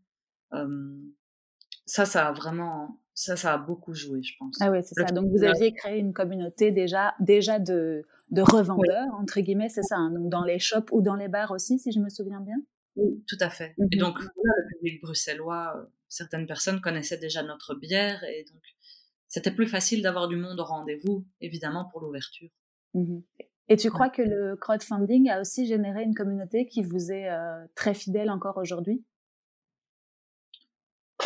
[1.87, 4.57] ça, ça a vraiment, ça, ça a beaucoup joué, je pense.
[4.61, 5.13] Ah oui, c'est ça.
[5.13, 9.97] Donc vous aviez créé une communauté déjà, déjà de, de revendeurs entre guillemets, c'est ça.
[9.97, 10.13] Hein.
[10.13, 12.57] donc dans les shops ou dans les bars aussi, si je me souviens bien?
[12.97, 13.75] Oui, tout à fait.
[13.93, 18.63] Et mmh donc le public bruxellois, euh, certaines personnes connaissaient déjà notre bière et donc
[19.27, 22.51] c'était plus facile d'avoir du monde au rendez-vous, évidemment pour l'ouverture.
[22.95, 23.19] Mmh
[23.69, 27.67] et tu crois que le crowdfunding a aussi généré une communauté qui vous est euh,
[27.75, 29.05] très fidèle encore aujourd'hui?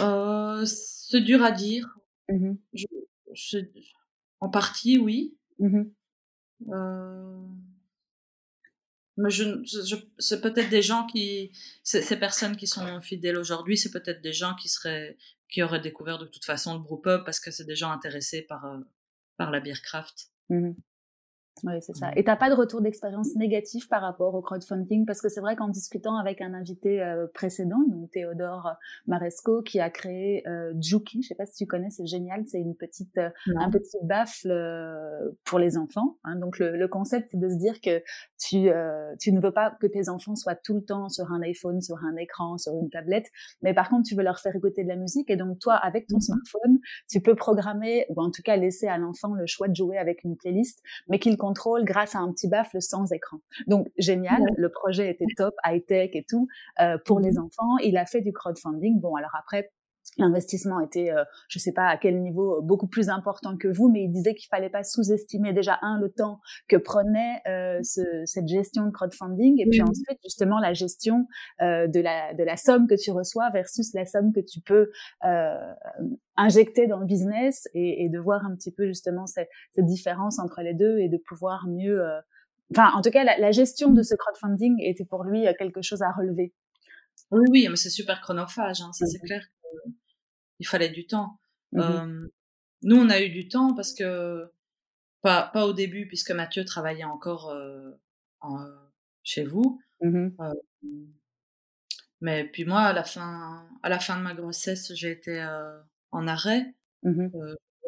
[0.00, 1.98] Euh, C'est dur à dire.
[2.28, 2.54] Mmh
[4.40, 5.36] en partie, oui.
[5.60, 5.82] Mmh
[6.68, 7.46] euh,
[9.16, 9.44] mais je,
[10.18, 11.52] c'est peut-être des gens qui,
[11.84, 15.16] ces personnes qui sont fidèles aujourd'hui, c'est peut-être des gens qui seraient,
[15.48, 18.80] qui auraient découvert de toute façon le brewpub parce que c'est des gens intéressés par,
[19.36, 20.30] par la beer craft.
[20.48, 20.72] Mmh
[21.64, 22.10] oui, c'est ça.
[22.16, 25.06] Et t'as pas de retour d'expérience négatif par rapport au crowdfunding?
[25.06, 28.72] Parce que c'est vrai qu'en discutant avec un invité euh, précédent, donc Théodore
[29.06, 32.60] Maresco, qui a créé euh, Juki, je sais pas si tu connais, c'est génial, c'est
[32.60, 36.18] une petite, euh, un petit baffle euh, pour les enfants.
[36.24, 36.36] Hein.
[36.36, 38.02] Donc le, le concept c'est de se dire que
[38.38, 38.68] tu,
[39.20, 41.98] tu ne veux pas que tes enfants soient tout le temps sur un iPhone, sur
[41.98, 43.30] un écran, sur une tablette,
[43.62, 46.06] mais par contre tu veux leur faire écouter de la musique et donc toi avec
[46.08, 49.68] ton mmh smartphone, tu peux programmer ou en tout cas laisser à l'enfant le choix
[49.68, 53.38] de jouer avec une playlist, mais qu'il contrôle grâce à un petit baffle sans écran.
[53.66, 56.46] Donc génial, le projet était top, high tech et tout
[56.80, 57.78] euh, pour les enfants.
[57.82, 59.00] Il a fait du crowdfunding.
[59.00, 59.72] Bon alors après
[60.18, 64.04] l'investissement était, euh, je sais pas à quel niveau, beaucoup plus important que vous, mais
[64.04, 68.46] il disait qu'il fallait pas sous-estimer déjà un le temps que prenait euh, ce, cette
[68.46, 71.26] gestion de crowdfunding, et puis ensuite justement la gestion
[71.60, 74.90] euh, de la de la somme que tu reçois versus la somme que tu peux
[75.24, 75.72] euh,
[76.36, 80.38] injecter dans le business, et, et, de voir un petit peu justement cette, cette, différence
[80.38, 82.20] entre les deux et de pouvoir mieux, euh,
[82.70, 85.82] enfin en tout cas la, la gestion de ce crowdfunding était pour lui euh, quelque
[85.82, 86.54] chose à relever.
[87.30, 89.42] Oui, oui, mais c'est super chronophage, hein, ça c'est clair
[90.62, 91.40] il fallait du temps.
[91.72, 92.28] Mmh
[92.84, 94.50] nous, on a eu du temps parce que,
[95.20, 97.52] pas, pas au début, puisque Mathieu travaillait encore
[99.24, 99.80] chez vous.
[100.00, 100.28] Mmh
[102.20, 105.44] mais puis moi, à la fin, à la fin de ma grossesse, j'ai été
[106.12, 106.74] en arrêt.
[107.02, 107.28] Mmh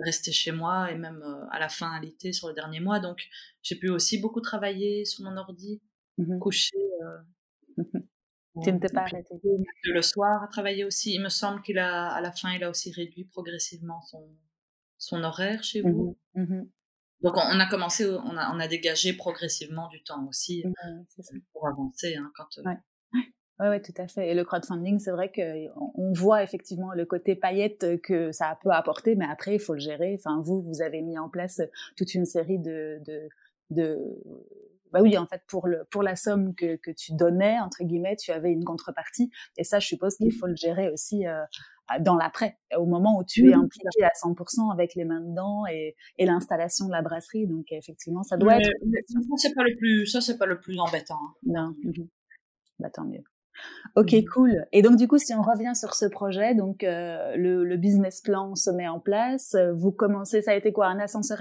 [0.01, 2.99] resté chez moi et même à la fin à l'été sur le dernier mois.
[2.99, 3.29] Donc,
[3.63, 5.81] j'ai pu aussi beaucoup travailler sur mon ordi,
[6.41, 6.77] coucher.
[8.63, 9.35] Tu ne t'es pas arrêté.
[9.85, 11.15] Le soir, à travailler aussi.
[11.15, 14.29] Il me semble qu'il a, à la fin, il a aussi réduit progressivement son,
[14.99, 16.19] son horaire chez mmh vous.
[16.35, 16.63] Mmh
[17.23, 21.67] Donc, on, a commencé, on a, on a dégagé progressivement du temps aussi mmh, pour
[21.67, 22.15] avancer.
[22.17, 22.79] Hein, quand, ouais.
[23.61, 24.31] Oui, ouais, tout à fait.
[24.31, 28.71] Et le crowdfunding, c'est vrai qu'on on voit effectivement le côté paillette que ça peut
[28.71, 30.17] apporter, mais après, il faut le gérer.
[30.19, 31.61] Enfin, vous, vous avez mis en place
[31.97, 33.29] toute une série de, de,
[33.71, 33.99] de
[34.95, 38.15] bah oui, en fait, pour le pour la somme que, que tu donnais entre guillemets,
[38.15, 39.29] tu avais une contrepartie.
[39.57, 41.43] Et ça, je suppose qu'il faut le gérer aussi euh,
[41.99, 45.97] dans l'après, au moment où tu es impliqué à 100% avec les mains dedans et,
[46.17, 47.49] et l'installation de la brasserie.
[47.49, 48.71] Donc effectivement, ça doit être.
[49.09, 51.19] Ça c'est pas le plus, ça c'est pas le plus embêtant.
[51.21, 51.35] Hein.
[51.45, 51.75] Non.
[51.83, 52.05] Mmh
[52.79, 53.23] bah, tant mieux.
[53.97, 54.25] Ok, mmh.
[54.33, 54.67] cool.
[54.73, 58.21] Et donc du coup, si on revient sur ce projet, donc euh, le, le, business
[58.21, 59.57] plan se met en place.
[59.75, 61.39] Vous commencez, ça a été quoi, un ascenseur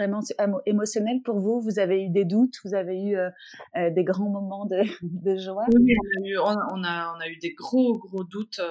[0.65, 1.61] émotionnel pour vous?
[1.61, 2.55] Vous avez eu des doutes?
[2.63, 3.29] Vous avez eu euh,
[3.77, 5.65] euh des grands moments de, de joie?
[5.73, 8.61] Oui, on a, eu, on, a, on a eu des gros gros doutes.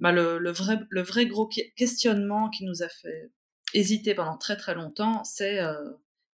[0.00, 3.30] Bah, le, le, vrai le vrai gros questionnement qui nous a fait
[3.74, 5.60] hésiter pendant très très longtemps, c'est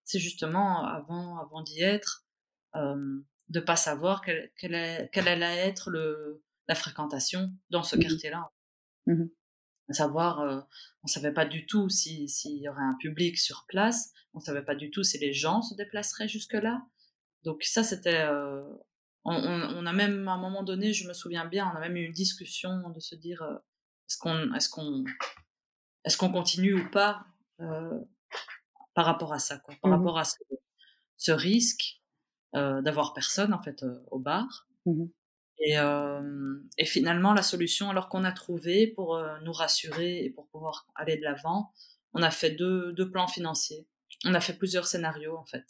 [0.04, 2.24] c'est justement avant avant d'y être
[3.48, 8.50] de pas savoir quelle, quelle, quelle, allait être le, la fréquentation dans ce mmh quartier-là.
[9.06, 9.26] Mmh
[9.88, 10.60] à savoir, euh,
[11.04, 14.74] on savait pas du tout s'il y aurait un public sur place, on savait pas
[14.74, 16.82] du tout si les gens se déplaceraient jusque-là.
[17.44, 18.22] Donc ça, c'était...
[18.22, 18.64] Euh,
[19.24, 21.96] on, on, a même, à un moment donné, je me souviens bien, on a même
[21.96, 23.56] eu une discussion de se dire, euh,
[24.08, 25.04] est-ce qu'on est qu'on
[26.04, 27.24] est qu'on continue ou pas
[27.60, 27.98] euh,
[28.94, 30.36] par rapport à ça, quoi, par mmh rapport à ce,
[31.16, 32.00] ce risque
[32.54, 34.68] d'avoir personne en fait euh, au bar.
[34.86, 35.06] Mmh
[35.58, 40.46] et, euh, et, finalement, la solution, alors qu'on a trouvé pour nous rassurer et pour
[40.48, 41.72] pouvoir aller de l'avant,
[42.12, 43.88] on a fait deux, deux, plans financiers.
[44.26, 45.64] On a fait plusieurs scénarios en fait.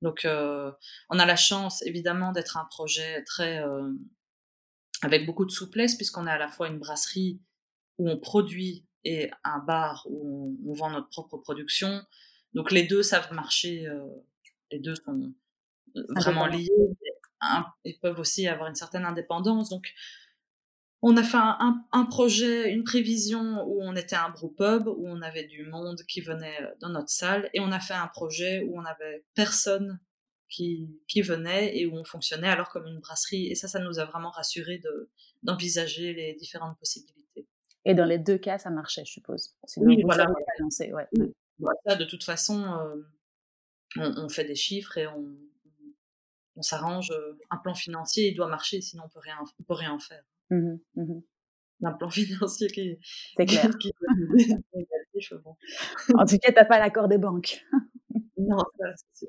[0.00, 3.64] Donc, on a la chance évidemment d'être un projet très
[5.02, 7.40] avec beaucoup de souplesse puisqu'on a à la fois une brasserie
[7.98, 12.00] où on produit et un bar où on, on vend notre propre production.
[12.54, 13.88] Donc les deux savent marcher.
[14.70, 15.34] les deux sont,
[16.16, 16.68] vraiment liés
[17.84, 19.70] et peuvent aussi avoir une certaine indépendance.
[19.70, 19.92] Donc,
[21.02, 25.06] on a fait un, un, projet, une prévision où on était un brew pub, où
[25.06, 28.08] on avait du monde qui venait euh, dans notre salle, et on a fait un
[28.08, 30.00] projet où on avait personne
[30.48, 33.48] qui, qui venait et où on fonctionnait alors comme une brasserie.
[33.48, 34.80] Et ça, ça nous a vraiment rassuré
[35.42, 37.46] d'envisager les différentes possibilités.
[37.84, 39.54] Et dans les deux cas, ça marchait, je suppose.
[39.76, 40.26] oui, voilà.
[40.94, 41.06] ouais.
[41.86, 42.94] ça, de toute façon, euh,
[43.98, 45.36] on, on, fait des chiffres et on,
[46.56, 47.10] on s'arrange.
[47.10, 50.24] Euh, un plan financier, il doit marcher, sinon on peut rien, on peut rien faire.
[50.50, 51.20] Mmh mmh
[51.82, 52.98] un plan financier qui,
[53.36, 53.68] c'est clair.
[55.44, 55.56] bon.
[56.14, 57.62] En tout cas, t'as pas l'accord des banques.
[58.38, 59.26] non, ça, c'est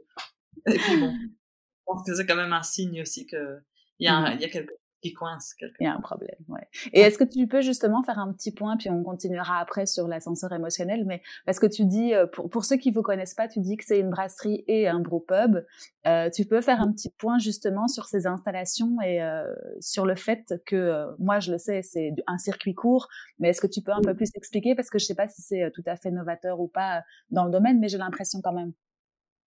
[0.67, 3.59] Et puis bon, je pense que c'est quand même un signe aussi que
[3.99, 4.33] il y a, mmh.
[4.35, 4.73] il y a quelque
[5.13, 6.67] coince Il y a un problème, ouais.
[6.93, 10.07] Et est-ce que tu peux justement faire un petit point, puis on continuera après sur
[10.07, 13.47] l'ascenseur émotionnel, mais parce que tu dis, euh, pour, pour ceux qui vous connaissent pas,
[13.47, 15.63] tu dis que c'est une brasserie et un brewpub.
[16.07, 19.43] Euh, tu peux faire un petit point justement sur ces installations et euh,
[19.79, 23.07] sur le fait que, euh, moi je le sais, c'est un circuit court,
[23.39, 25.41] mais est-ce que tu peux un peu plus expliquer, parce que je sais pas si
[25.41, 28.73] c'est tout à fait novateur ou pas dans le domaine, mais j'ai l'impression quand même.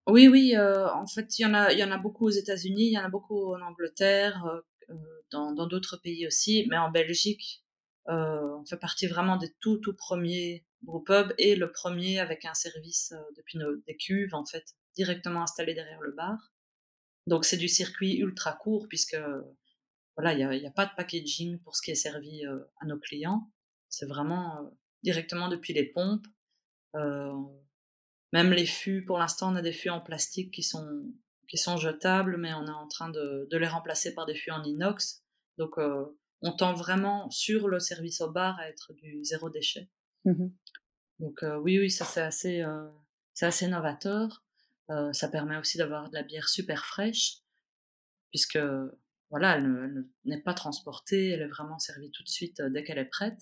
[0.07, 0.57] Oui, oui.
[0.57, 2.97] En fait, il y en a, il y en a beaucoup aux États-Unis, il y
[2.97, 4.43] en a beaucoup en Angleterre,
[5.31, 7.63] dans d'autres pays aussi, mais en Belgique,
[8.09, 12.55] euh, on fait partie vraiment des tout tout premiers brewpubs et le premier avec un
[12.55, 16.37] service euh, depuis nos, des cuves en fait directement installé derrière le bar.
[17.27, 19.17] Donc c'est du circuit ultra court puisque
[20.17, 23.51] voilà il n'y a, pas de packaging pour ce qui est servi à nos clients.
[23.89, 24.71] C'est vraiment
[25.03, 26.25] directement depuis les pompes.
[26.95, 31.13] même les fûts, pour l'instant on a des fûts en plastique qui sont
[31.49, 34.51] qui sont jetables, mais on est en train de, de les remplacer par des fûts
[34.51, 35.23] en inox.
[35.57, 36.05] Donc, euh,
[36.41, 39.89] on tend vraiment sur le service au bar à être du zéro déchet.
[40.23, 40.47] Mmh
[41.19, 42.63] Donc oui, oui, ça c'est assez,
[43.33, 44.45] c'est assez novateur.
[45.11, 47.39] ça permet aussi d'avoir de la bière super fraîche,
[48.29, 48.59] puisque
[49.29, 53.05] voilà, elle n'est pas transportée, elle est vraiment servie tout de suite dès qu'elle est
[53.05, 53.41] prête.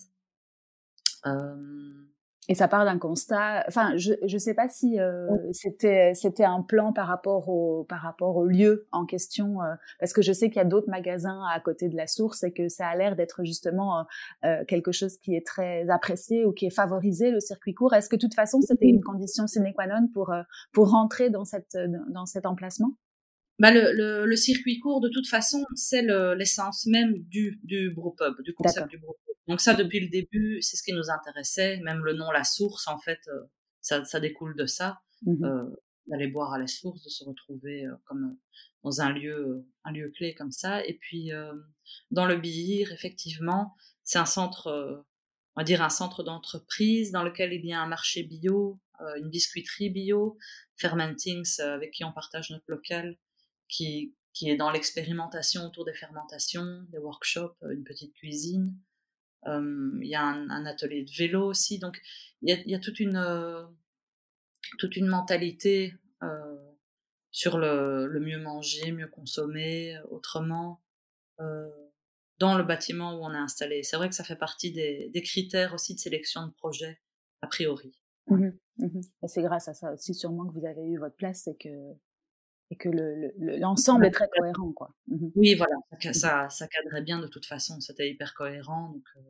[2.50, 3.62] Et ça part d'un constat.
[3.68, 8.00] Enfin, je ne sais pas si euh, c'était c'était un plan par rapport au par
[8.00, 11.42] rapport au lieu en question, euh, parce que je sais qu'il y a d'autres magasins
[11.52, 14.06] à côté de la source et que ça a l'air d'être justement
[14.46, 17.92] euh, quelque chose qui est très apprécié ou qui est favorisé le circuit court.
[17.92, 20.34] Est-ce que de toute façon c'était une condition sine qua non pour
[20.72, 21.76] pour rentrer dans cette
[22.08, 22.94] dans cet emplacement?
[23.58, 26.02] Bah le, le, le, circuit court, de toute façon, c'est
[26.36, 29.28] l'essence même du, du brewpub, du concept du brewpub.
[29.48, 31.78] Donc ça, depuis le début, c'est ce qui nous intéressait.
[31.78, 33.44] Même le nom, la source, en fait, euh,
[33.80, 35.00] ça, ça, découle de ça.
[35.22, 35.64] Mmh euh,
[36.06, 38.38] d'aller boire à la source, de se retrouver euh, comme
[38.82, 40.82] dans un lieu, un lieu clé comme ça.
[40.86, 41.30] Et puis,
[42.10, 45.04] dans le Bihir, effectivement, c'est un centre,
[45.54, 48.80] on va dire un centre d'entreprise dans lequel il y a un marché bio,
[49.18, 50.38] une biscuiterie bio,
[50.76, 53.18] Fermentings, avec qui on partage notre local,
[53.68, 58.74] qui, qui est dans l'expérimentation autour des fermentations, des workshops, une petite cuisine.
[59.46, 61.78] Il y a un, atelier de vélo aussi.
[61.78, 62.00] Donc,
[62.42, 63.18] il y a, toute une,
[64.78, 66.56] toute une mentalité euh,
[67.30, 70.82] sur le, mieux manger, mieux consommer, autrement,
[71.40, 71.68] euh,
[72.38, 73.82] dans le bâtiment où on est installé.
[73.82, 77.00] C'est vrai que ça fait partie des, critères aussi de sélection de projet,
[77.42, 77.94] a priori.
[78.26, 81.56] Mmh mmh c'est grâce à ça aussi sûrement que vous avez eu votre place et
[81.56, 81.94] que
[82.70, 82.88] et que
[83.38, 84.72] l'ensemble le, est très cohérent.
[84.72, 84.94] Quoi.
[85.08, 85.76] Mmh oui, voilà,
[86.12, 88.90] ça, ça, cadrait bien de toute façon, c'était hyper cohérent.
[88.90, 89.20] Donc, euh,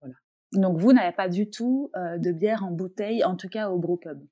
[0.00, 0.14] voilà.
[0.52, 3.78] donc vous n'avez pas du tout euh, de bière en bouteille, en tout cas au
[3.78, 4.26] brewpub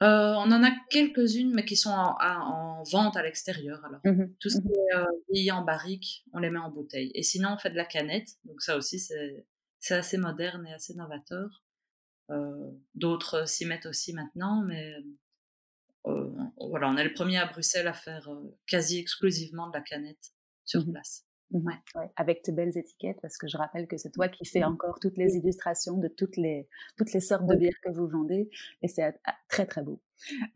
[0.00, 3.84] euh, on en a quelques-unes, mais qui sont en, vente à l'extérieur.
[3.84, 7.10] Alors, mmh tout ce mmh qui est euh, en barrique, on les met en bouteille.
[7.14, 8.28] Et sinon, on fait de la canette.
[8.44, 11.64] Donc ça aussi, c'est assez moderne et assez novateur.
[12.94, 14.94] D'autres s'y mettent aussi maintenant, mais
[16.06, 19.82] euh, voilà, on est le premier à Bruxelles à faire euh, quasi exclusivement de la
[19.82, 20.32] canette
[20.64, 21.24] sur mmh place.
[21.50, 22.10] Mmh ouais.
[22.16, 24.64] avec tes belles étiquettes, parce que je rappelle que c'est toi qui fais mmh.
[24.64, 26.68] encore toutes les illustrations de toutes les,
[26.98, 28.50] toutes les sortes de bières que vous vendez,
[28.82, 29.98] et c'est ah, très très beau.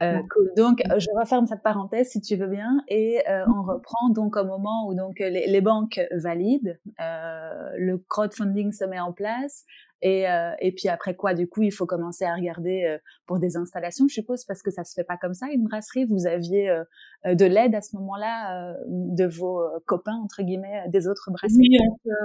[0.03, 0.53] Euh, cool.
[0.55, 4.87] Donc, je referme cette parenthèse si tu veux bien, et on reprend donc au moment
[4.87, 9.65] où donc les, les banques valident, le crowdfunding se met en place,
[10.03, 13.39] et, euh, et puis après quoi, du coup, il faut commencer à regarder euh, pour
[13.39, 15.47] des installations, je suppose, parce que ça se fait pas comme ça.
[15.53, 16.85] Une brasserie, vous aviez euh,
[17.25, 21.69] de l'aide à ce moment-là de vos copains entre guillemets des autres brasseries?
[21.71, 21.79] Oui,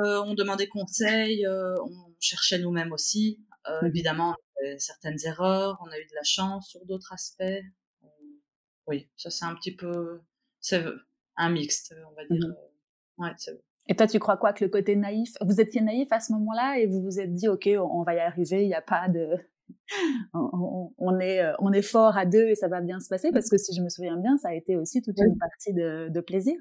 [0.04, 3.40] on, on demandait conseil, on cherchait nous-mêmes aussi.
[3.70, 7.12] Mmh évidemment, on a fait certaines erreurs, on a eu de la chance sur d'autres
[7.12, 7.44] aspects.
[8.88, 10.22] oui, ça c'est un petit peu,
[10.62, 10.82] c'est
[11.36, 12.48] un mixte, on va dire.
[12.48, 16.08] Mmh ouais, c'est et toi, tu crois quoi que le côté naïf Vous étiez naïf
[16.12, 18.64] à ce moment-là et vous vous êtes dit, ok, on, va y arriver.
[18.64, 19.30] Il n'y a pas de,
[20.34, 23.32] on, est, euh, on est fort à deux et ça va bien se passer.
[23.32, 26.10] Parce que si je me souviens bien, ça a été aussi toute une partie de,
[26.10, 26.56] de plaisir,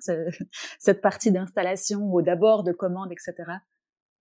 [0.79, 3.35] cette partie d'installation ou d'abord de commande, etc.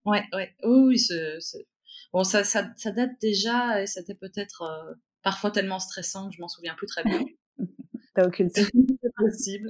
[0.05, 1.65] Ouais, ouais, oui, oui.
[2.13, 6.41] Bon, ça, ça, ça, date déjà et c'était peut-être euh, parfois tellement stressant que je
[6.41, 7.19] m'en souviens plus très bien.
[8.15, 8.63] T'as occulté.
[8.63, 9.69] C'est possible.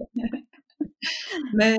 [1.53, 1.75] Mais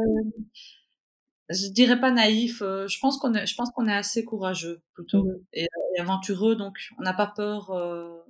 [1.48, 2.62] je dirais pas naïf.
[2.62, 5.66] Euh, je pense qu'on est, je pense qu'on est assez courageux plutôt mmh et,
[5.98, 8.20] aventureux, donc on n'a pas peur euh,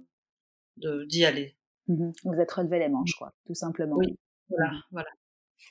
[0.76, 1.56] de d'y aller.
[1.88, 3.96] Mmh Vous êtes relevé les manches, quoi, tout simplement.
[3.96, 4.16] Oui,
[4.48, 5.08] voilà, mmh voilà.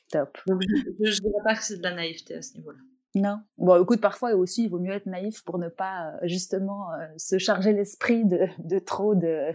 [0.10, 0.38] Top.
[0.48, 2.80] Donc je, je, dirais pas que c'est de la naïveté à ce niveau-là.
[3.14, 3.40] Non.
[3.58, 6.88] Bon, écoute, parfois aussi, il vaut mieux être naïf pour ne pas euh, justement
[7.18, 9.54] se charger l'esprit de, de trop de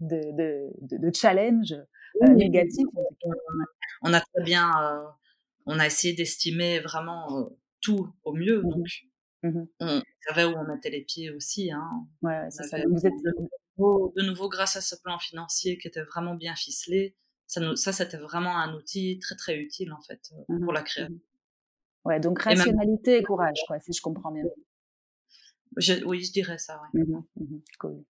[0.00, 1.74] de, de, de, challenge
[2.20, 2.86] négatifs.
[4.02, 4.70] On a très bien
[5.66, 7.50] on a essayé d'estimer vraiment
[7.80, 8.62] tout au mieux.
[8.62, 8.86] Mmh donc,
[9.42, 11.70] mmh on savait où on mettait les pieds aussi.
[11.70, 12.06] Hein.
[12.22, 12.64] Ouais, ça.
[12.88, 13.12] Vous êtes...
[13.22, 18.16] de, nouveau, grâce à ce plan financier qui était vraiment bien ficelé, ça, ça c'était
[18.16, 21.20] vraiment un outil très très utile en fait mmh pour la création.
[22.04, 24.44] Ouais, donc rationalité et, courage, quoi, si je comprends bien.
[26.04, 26.80] oui, je dirais ça.
[26.94, 27.02] Ouais.
[27.78, 28.04] cool.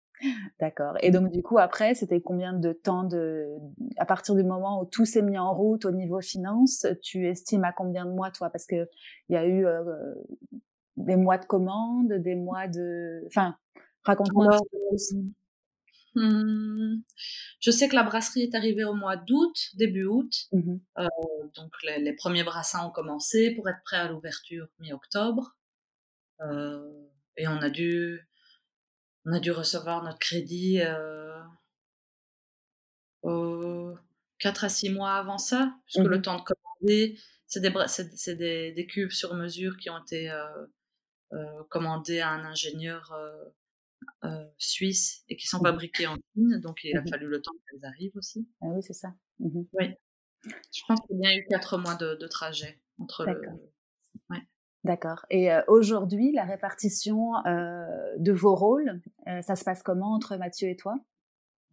[0.60, 0.96] D'accord.
[1.02, 3.48] Et donc du coup après, c'était combien de temps de
[3.98, 7.64] à partir du moment où tout s'est mis en route au niveau finance, tu estimes
[7.64, 8.50] à combien de mois toi?
[8.50, 8.88] Parce que
[9.30, 9.82] il y a eu euh,
[10.98, 13.56] des mois de commande, des mois de enfin
[14.04, 14.60] raconte-moi
[16.16, 16.96] mmh.
[17.60, 20.32] je sais que la brasserie est arrivée au mois d'août, début août.
[20.52, 21.08] Mmh euh,
[21.56, 25.56] donc les, les, premiers brassins ont commencé pour être prêts à l'ouverture mi-octobre.
[26.42, 27.08] Euh,
[27.38, 28.20] et on a dû
[29.26, 31.40] on a dû recevoir notre crédit euh,
[34.40, 38.36] 4 à 6 mois avant ça, puisque le mmh temps de commander, c'est des, c'est,
[38.36, 40.32] des, des, cuves sur mesure qui ont été
[41.70, 43.16] commandées à un ingénieur
[44.58, 46.60] suisse et qui sont mmh fabriquées en Chine.
[46.60, 48.48] Donc, il a mmh fallu le temps qu'elles arrivent aussi.
[48.62, 49.14] Ah oui, c'est ça.
[49.40, 49.94] Mmh oui.
[50.44, 53.71] Je pense qu'il y a eu quatre mois de, de trajet entre le.
[54.84, 55.26] D'accord.
[55.30, 59.00] Et aujourd'hui, la répartition de vos rôles,
[59.42, 60.98] ça se passe comment entre Mathieu et toi?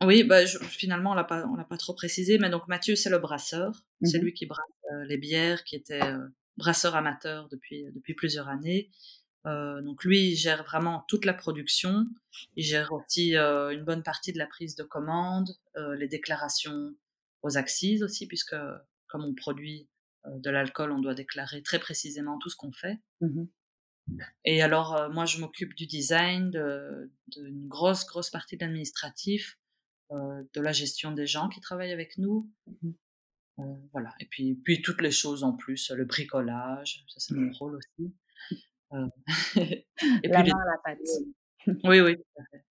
[0.01, 3.11] Oui, bah, finalement, on l'a pas, on l'a pas trop précisé, mais donc Mathieu, c'est
[3.11, 3.85] le brasseur.
[4.03, 8.15] C'est mmh lui qui brasse euh, les bières, qui était euh, brasseur amateur depuis, depuis
[8.15, 8.91] plusieurs années.
[9.47, 12.07] Euh, donc lui, il gère vraiment toute la production.
[12.55, 15.51] Il gère aussi une bonne partie de la prise de commande,
[15.97, 16.95] les déclarations
[17.43, 18.57] aux axes aussi, puisque
[19.09, 19.89] comme on produit
[20.37, 22.99] de l'alcool, on doit déclarer très précisément tout ce qu'on fait.
[23.21, 23.45] Mmh
[24.45, 26.51] Et alors, moi, je m'occupe du design,
[27.29, 29.59] d'une grosse, grosse partie de l'administratif,
[30.11, 32.51] euh, de la gestion des gens qui travaillent avec nous.
[32.67, 32.91] Mmh
[33.61, 33.63] euh,
[33.93, 34.15] voilà.
[34.21, 38.15] Et puis, puis toutes les choses en plus, le bricolage, ça c'est mon rôle aussi.
[38.93, 39.07] Euh,
[39.57, 40.99] et la puis main à la pâte.
[41.85, 42.65] Oui, oui, tout à fait.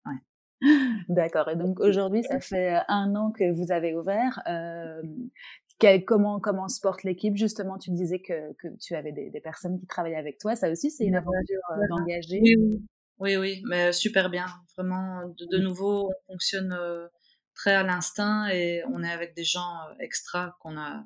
[1.09, 1.51] D'accord.
[1.51, 4.41] Et donc aujourd'hui, ça fait un an que vous avez ouvert.
[4.47, 5.03] Euh,
[6.07, 7.37] comment comment se porte l'équipe?
[7.37, 10.57] Justement, tu disais que, que tu avais des, des, personnes qui travaillaient avec toi.
[10.57, 11.61] Ça aussi, c'est une aventure
[11.91, 12.41] d'engager.
[12.43, 12.79] Oui,
[13.18, 14.47] oui, oui, mais super bien.
[14.77, 16.74] Vraiment, de, nouveau, on fonctionne
[17.57, 21.05] très à l'instinct et on est avec des gens euh, extra qu'on a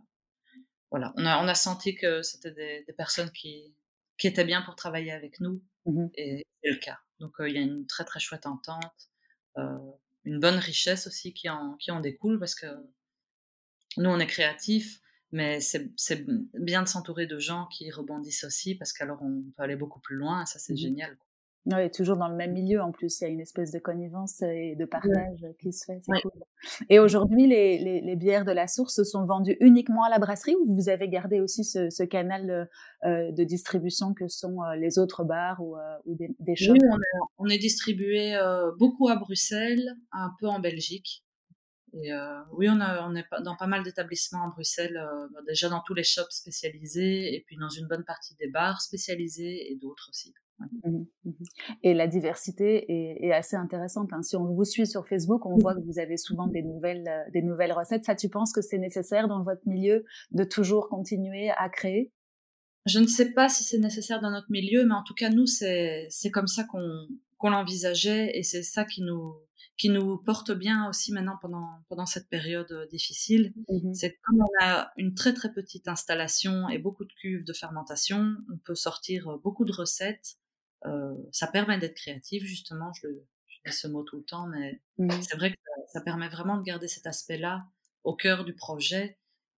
[0.90, 3.74] voilà on a on a senti que c'était des, des, personnes qui
[4.18, 7.54] qui étaient bien pour travailler avec nous mmh et c'est le cas donc euh, il
[7.54, 9.08] y a une très très chouette entente
[9.56, 9.78] euh,
[10.24, 12.66] une bonne richesse aussi qui en qui en découle parce que
[13.96, 15.00] nous on est créatifs
[15.32, 15.92] mais c'est
[16.54, 20.16] bien de s'entourer de gens qui rebondissent aussi parce qu'alors on peut aller beaucoup plus
[20.16, 21.16] loin et ça c'est mmh génial
[21.66, 24.40] oui, toujours dans le même milieu en plus, il y a une espèce de connivence
[24.40, 26.32] et de partage qui se fait, cool.
[26.88, 30.56] Et aujourd'hui, les, les, les, bières de la source sont vendues uniquement à la brasserie
[30.56, 32.68] ou vous avez gardé aussi ce, ce canal
[33.04, 36.72] euh, de distribution que sont euh, les autres bars ou, euh, ou des, des shops?
[36.72, 38.38] Oui, on est, on est distribué
[38.78, 41.24] beaucoup à Bruxelles, un peu en Belgique.
[41.94, 45.00] Et euh, oui, on, a, on est dans pas mal d'établissements à Bruxelles,
[45.32, 48.80] bah, déjà dans tous les shops spécialisés et puis dans une bonne partie des bars
[48.80, 50.34] spécialisés et d'autres aussi.
[50.84, 51.30] Mmh mmh
[51.82, 54.12] et la diversité est, est assez intéressante.
[54.12, 54.22] Hein.
[54.22, 57.30] Si on vous suit sur Facebook, on voit que vous avez souvent des nouvelles, euh,
[57.32, 58.04] des nouvelles recettes.
[58.04, 62.12] Ça, tu penses que c'est nécessaire dans votre milieu de toujours continuer à créer?
[62.86, 65.46] Je ne sais pas si c'est nécessaire dans notre milieu, mais en tout cas, nous,
[65.46, 67.08] c'est comme ça qu'on
[67.40, 69.34] qu'on l'envisageait et c'est ça qui nous
[69.80, 73.54] qui nous porte bien aussi maintenant pendant pendant cette période euh, difficile.
[73.68, 77.52] Mmh c'est comme on a une très très petite installation et beaucoup de cuves de
[77.52, 80.36] fermentation, on peut sortir euh, beaucoup de recettes
[80.86, 82.92] euh, ça permet d'être créatif, justement.
[82.94, 83.26] Je, le,
[83.66, 85.10] dis ce mot tout le temps, mais mmh.
[85.22, 85.58] c'est vrai que
[85.92, 87.66] ça, permet vraiment de garder cet aspect-là
[88.04, 89.18] au cœur du projet.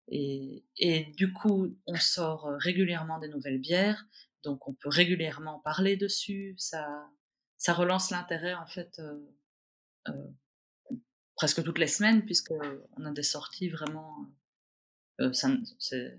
[0.08, 4.06] Et, et, du coup, on sort régulièrement des nouvelles bières,
[4.42, 6.54] donc on peut régulièrement parler dessus.
[6.56, 7.06] Ça,
[7.58, 9.18] ça relance l'intérêt en fait euh,
[11.36, 12.53] presque toutes les semaines, puisque
[12.96, 14.26] on a des sorties vraiment.
[15.20, 15.32] Euh,
[15.78, 16.18] c'est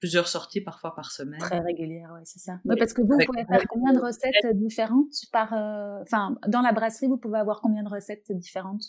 [0.00, 1.40] plusieurs sorties parfois par semaine.
[1.40, 2.60] Très régulière, oui, c'est ça.
[2.64, 6.72] Oui, parce que vous, pouvez faire combien de recettes différentes par, euh, enfin, dans la
[6.72, 8.84] brasserie, vous pouvez avoir combien de recettes différentes?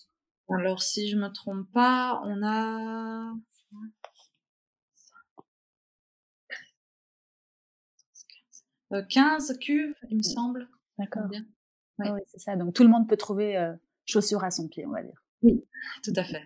[0.49, 3.33] Alors, si je me trompe pas, on a
[9.09, 10.23] 15 euh, cuves, il me mmh.
[10.23, 10.69] semble.
[10.97, 11.29] D'accord.
[11.99, 12.55] Oui, c'est ça.
[12.55, 13.73] Donc tout le monde peut trouver euh,
[14.05, 15.21] chaussure à son pied, on va dire.
[15.41, 15.63] Oui,
[16.03, 16.43] tout à fait.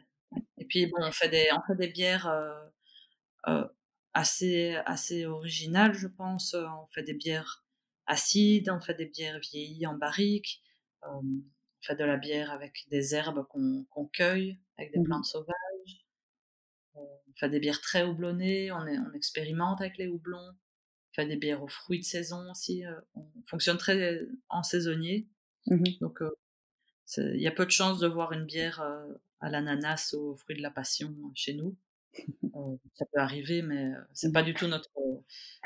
[0.58, 3.66] Et puis bon, on fait des, on fait des bières euh,
[4.14, 6.54] assez, assez original, je pense.
[6.54, 7.66] Euh, on fait des bières
[8.06, 10.62] acides, on fait des bières vieillies en barrique,
[11.04, 11.44] euh, on
[11.82, 16.06] fait de la bière avec des herbes qu'on cueille, avec des mmh plantes sauvages.
[16.96, 20.50] Euh, on fait des bières très houblonnées, on, est, on expérimente avec les houblons.
[20.50, 22.84] On fait des bières aux fruits de saison aussi.
[23.16, 25.28] on fonctionne très en saisonnier.
[25.66, 26.22] Mmh Donc,
[27.18, 28.82] il y a peu de chances de voir une bière
[29.42, 31.76] à l'ananas ou aux fruits de la passion chez nous.
[32.56, 34.90] Euh, ça peut arriver, mais euh, c'est pas du tout notre,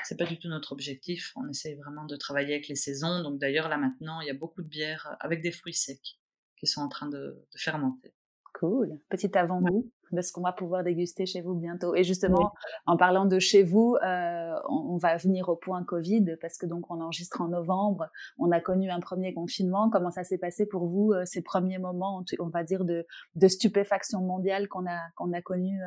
[0.04, 1.32] c'est pas du tout notre objectif.
[1.38, 3.24] On essaye vraiment de travailler avec les saisons.
[3.24, 6.20] Donc d'ailleurs là maintenant, il y a beaucoup de bières avec des fruits secs
[6.58, 8.14] qui sont en train de, fermenter.
[8.54, 11.96] Cool, petit avant-goût de ce qu'on va pouvoir déguster chez vous bientôt.
[11.96, 12.54] Et justement,
[12.86, 16.90] en parlant de chez vous, euh, on, va venir au point Covid parce que donc
[16.90, 18.10] on enregistre en novembre.
[18.38, 19.90] On a connu un premier confinement.
[19.90, 23.06] Comment ça s'est passé pour vous ces premiers moments, on va dire de,
[23.36, 25.80] de stupéfaction mondiale qu'on a qu'on a connu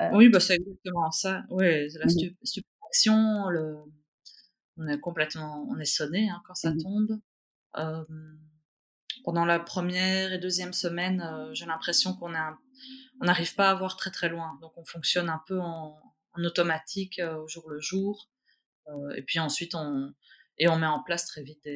[0.00, 1.44] euh, oui, bah, c'est exactement ça.
[1.50, 3.76] Oui, la mmh stupéfaction, le...
[4.78, 7.20] on est complètement, on est sonné hein, quand ça mmh tombe.
[7.76, 8.04] Euh,
[9.24, 12.58] pendant la première et deuxième semaine, euh, j'ai l'impression qu'on a,
[13.22, 14.58] on n'arrive pas à voir très très loin.
[14.60, 15.96] Donc on fonctionne un peu en,
[16.34, 18.28] en automatique au jour le jour.
[19.16, 20.12] et puis ensuite, on,
[20.58, 21.68] et on met en place très vite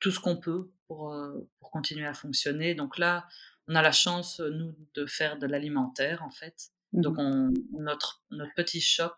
[0.00, 1.14] tout ce qu'on peut pour,
[1.58, 2.74] pour continuer à fonctionner.
[2.74, 3.28] Donc là,
[3.68, 6.70] on a la chance, nous, de faire de l'alimentaire, en fait.
[6.92, 9.12] Mmh Donc, on, notre, notre petit shop,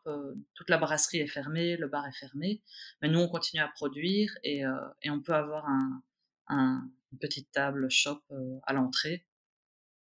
[0.54, 2.62] toute la brasserie est fermée, le bar est fermé,
[3.00, 4.62] mais nous, on continue à produire et,
[5.02, 6.02] et on peut avoir un,
[6.48, 8.22] un, une petite table shop
[8.66, 9.27] à l'entrée.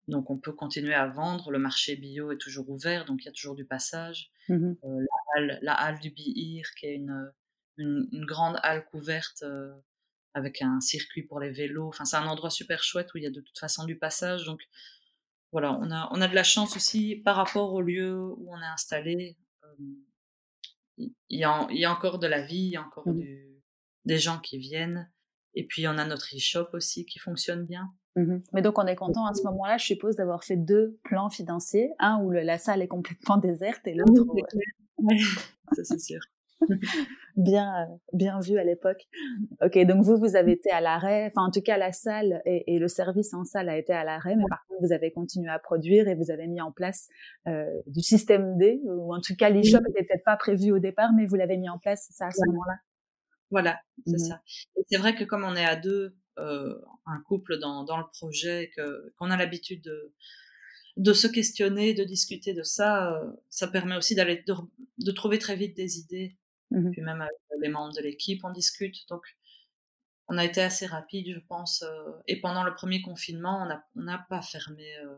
[0.08, 1.50] Donc, on peut continuer à vendre.
[1.50, 4.30] Le marché bio est toujours ouvert, donc il y a toujours du passage.
[4.48, 4.96] Mmh la,
[5.36, 7.32] halle, la, halle, du Bihir, qui est une,
[7.78, 9.44] une, une grande halle couverte
[10.34, 11.88] avec un circuit pour les vélos.
[11.88, 14.44] Enfin, c'est un endroit super chouette où il y a de toute façon du passage.
[14.44, 14.60] Donc,
[15.52, 18.60] voilà, on a, on a de la chance aussi par rapport au lieu où on
[18.60, 19.36] est installé.
[20.98, 23.22] il, y a, y a encore de la vie, il y a encore mmh
[24.04, 25.10] des gens qui viennent.
[25.54, 27.90] Et puis, on a notre e-shop aussi qui fonctionne bien.
[28.16, 31.30] Mmh Mais donc, on est content à ce moment-là, je suppose, d'avoir fait deux plans
[31.30, 31.90] financiers.
[31.98, 34.24] Un où la salle est complètement déserte et l'autre.
[34.98, 35.18] Oui,
[35.72, 36.20] ça c'est sûr.
[37.36, 39.02] bien, euh, bien vu à l'époque.
[39.60, 41.26] Ok, donc vous, vous avez été à l'arrêt.
[41.26, 44.36] Enfin, en tout cas, la salle et, le service en salle a été à l'arrêt,
[44.36, 47.08] mais par contre, vous avez continué à produire et vous avez mis en place
[47.48, 51.10] euh, du système D, ou en tout cas, l'e-shop n'était peut-être pas prévu au départ,
[51.14, 52.76] mais vous l'avez mis en place, ça, à ce moment-là?
[53.50, 54.40] Voilà, c'est mmh ça.
[54.76, 58.70] Et c'est vrai que comme on est à deux, un couple dans, dans le projet,
[59.18, 60.12] qu'on a l'habitude de
[60.96, 63.20] de se questionner, de discuter de ça,
[63.50, 64.54] ça permet aussi d'aller de,
[64.98, 66.36] de, trouver très vite des idées
[66.74, 69.08] Mmh Puis même avec les membres de l'équipe, on discute.
[69.08, 69.22] Donc,
[70.28, 71.82] on a été assez rapide, je pense.
[71.82, 74.96] Euh, et pendant le premier confinement, on n'a pas fermé.
[74.98, 75.16] Euh,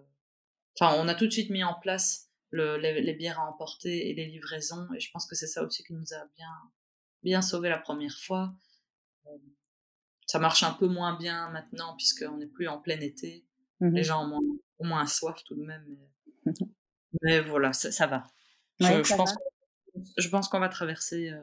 [0.79, 4.15] enfin, on a tout de suite mis en place le, les, bières à emporter et
[4.15, 4.87] les livraisons.
[4.95, 6.53] Et je pense que c'est ça aussi qui nous a bien,
[7.23, 8.53] bien sauvé la première fois.
[10.27, 13.45] Ça marche un peu moins bien maintenant, puisqu'on n'est plus en plein été.
[13.81, 14.41] Mmh les gens ont
[14.81, 15.85] moins, soif tout de même.
[17.23, 18.25] Mais, voilà, ça, va.
[18.81, 19.35] je, pense
[20.17, 21.41] je pense qu'on va traverser euh,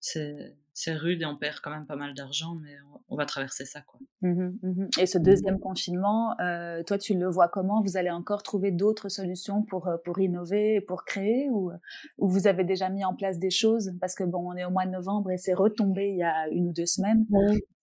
[0.00, 2.74] ces, rudes et on perd quand même pas mal d'argent, mais
[3.08, 3.82] on, va traverser ça.
[3.82, 4.00] Quoi.
[4.22, 7.82] Mmh mmh et ce deuxième confinement, euh, toi, tu le vois comment?
[7.82, 11.70] Vous allez encore trouver d'autres solutions pour, euh, pour innover, pour créer ou,
[12.18, 13.92] ou vous avez déjà mis en place des choses?
[14.00, 16.48] Parce que bon, on est au mois de novembre et c'est retombé il y a
[16.48, 17.26] une ou deux semaines.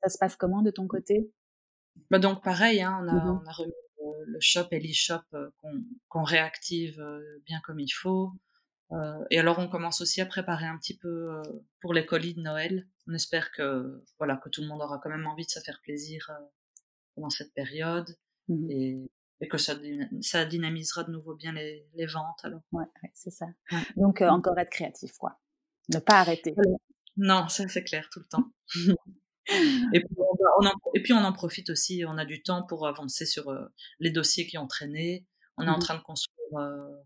[0.02, 1.32] Ça se passe comment de ton côté?
[2.10, 3.74] Bah donc pareil, hein, on, a, mmh on a remis
[4.26, 5.22] le shop et l'e-shop
[6.10, 7.04] qu'on réactive
[7.46, 8.32] bien comme il faut.
[8.94, 11.42] Euh, et alors on commence aussi à préparer un petit peu euh,
[11.82, 12.88] pour les colis de Noël.
[13.08, 15.80] On espère que voilà que tout le monde aura quand même envie de se faire
[15.82, 16.46] plaisir euh,
[17.16, 18.18] pendant cette période
[18.48, 19.12] mmh et,
[19.42, 19.76] et, que ça,
[20.22, 22.40] ça dynamisera de nouveau bien les, les ventes.
[22.44, 22.62] Alors.
[22.72, 23.48] Ouais, c'est ça.
[23.98, 25.40] Donc encore être créatif, quoi.
[25.94, 26.56] Ne pas arrêter.
[27.18, 28.52] Non, ça c'est clair tout le temps.
[29.94, 30.18] et, puis,
[30.60, 32.04] on en, et, puis on en profite aussi.
[32.08, 33.54] On a du temps pour avancer sur
[34.00, 35.26] les dossiers qui ont traîné.
[35.58, 37.04] On est en mmh train de construire euh,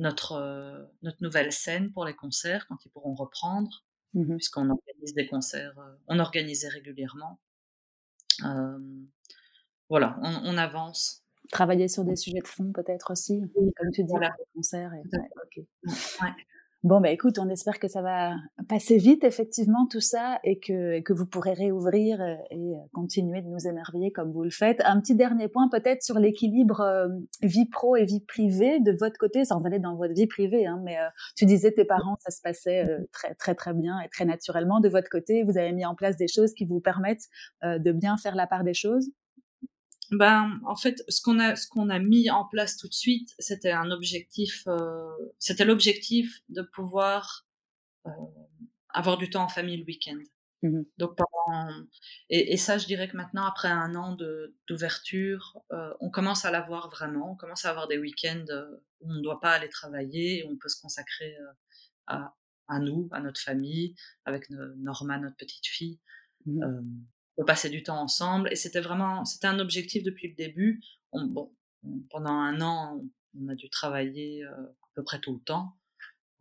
[0.00, 3.84] notre nouvelle scène pour les concerts quand ils pourront reprendre,
[4.14, 7.38] mmh puisqu'on organise des concerts, euh, on organisait régulièrement.
[9.88, 11.24] voilà, on, avance.
[11.52, 13.40] Travailler sur des sujets de fond peut-être aussi,
[13.76, 14.34] comme tu dis, voilà.
[14.38, 14.92] les concerts.
[14.94, 15.02] Et...
[16.22, 16.34] Ouais,
[16.82, 21.00] Bon, bah écoute, on espère que ça va passer vite, effectivement, tout ça, et que,
[21.00, 24.80] que vous pourrez réouvrir euh, et continuer de nous émerveiller comme vous le faites.
[24.86, 27.08] Un petit dernier point, peut-être, sur l'équilibre euh,
[27.42, 30.80] vie pro et vie privée de votre côté, sans aller dans votre vie privée, hein,
[30.82, 34.24] mais euh, tu disais tes parents, ça se passait très, très, très bien et très
[34.24, 34.80] naturellement.
[34.80, 37.28] De votre côté, vous avez mis en place des choses qui vous permettent
[37.62, 39.10] de bien faire la part des choses
[40.10, 43.34] ben, en fait, ce qu'on a, ce qu'on a mis en place tout de suite,
[43.38, 45.08] c'était un objectif, euh,
[45.38, 47.46] c'était l'objectif de pouvoir
[48.06, 48.10] euh,
[48.88, 50.18] avoir du temps en famille le week-end.
[50.62, 51.70] Mmh Donc pendant,
[52.28, 56.44] et, et, ça, je dirais que maintenant, après un an de, d'ouverture, euh, on commence
[56.44, 57.32] à l'avoir vraiment.
[57.32, 58.44] On commence à avoir des week-ends
[59.00, 61.34] où on ne doit pas aller travailler, où on peut se consacrer
[62.08, 62.34] à,
[62.68, 63.94] à nous, à notre famille,
[64.24, 65.98] avec Norma, notre petite fille.
[67.42, 68.48] Mmh passer du temps ensemble.
[68.52, 70.82] Et c'était vraiment, c'était un objectif depuis le début.
[71.12, 71.52] bon,
[72.10, 73.02] pendant un an,
[73.38, 75.76] on a dû travailler euh, à peu près tout le temps.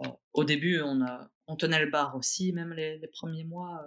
[0.02, 3.86] Euh, au début, on, a, on tenait le bar aussi, même les, premiers mois,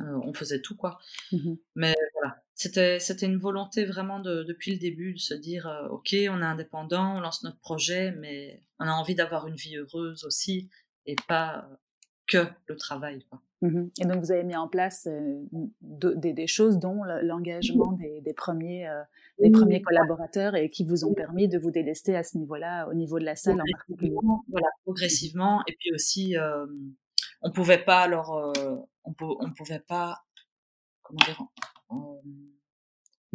[0.00, 0.98] euh, on faisait tout quoi.
[1.32, 5.68] Mmh Mais voilà, c'était c'était une volonté vraiment de, depuis le début de se dire,
[5.90, 9.76] ok, on est indépendant, on lance notre projet, mais on a envie d'avoir une vie
[9.76, 10.70] heureuse aussi
[11.06, 11.68] et pas
[12.26, 13.24] que le travail.
[13.28, 13.42] Quoi.
[13.64, 15.42] Mmh et donc, vous avez mis en place euh,
[15.80, 19.02] des, choses, dont l'engagement des, premiers, euh,
[19.38, 22.94] des premiers collaborateurs et qui vous ont permis de vous délester à ce niveau-là, au
[22.94, 24.14] niveau de la salle en particulier.
[24.48, 25.62] Voilà, progressivement.
[25.66, 26.66] Et puis aussi, euh,
[27.40, 28.52] on pouvait pas, alors,
[29.04, 30.24] on, on pouvait pas,
[31.00, 31.42] comment dire,
[31.88, 32.20] on,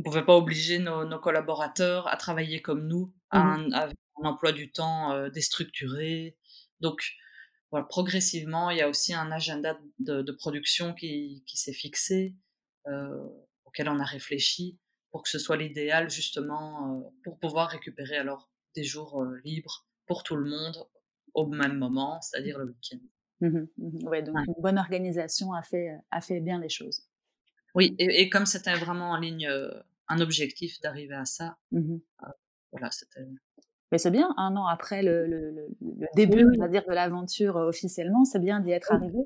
[0.04, 3.90] pouvait pas obliger nos, collaborateurs à travailler comme nous, à, mmh un,
[4.26, 6.38] emploi du temps déstructuré.
[6.82, 7.02] Donc,
[7.72, 12.36] voilà, progressivement, il y a aussi un agenda de, production qui, qui s'est fixé,
[13.66, 14.80] auquel on a réfléchi,
[15.12, 20.36] pour que ce soit l'idéal justement, pour pouvoir récupérer alors des jours libres pour tout
[20.36, 20.88] le monde
[21.34, 23.00] au même moment, c'est-à-dire le week-end.
[23.42, 27.08] Mmh mmh ouais, donc une bonne organisation a fait, a fait bien les choses.
[27.76, 29.48] Oui, et, comme c'était vraiment en ligne
[30.08, 31.98] un objectif d'arriver à ça, mmh
[32.72, 33.26] voilà, c'était.
[33.92, 37.56] Mais c'est bien, un an après le, le, le, début, on va dire, de l'aventure
[37.56, 39.18] officiellement, c'est bien d'y être arrivé.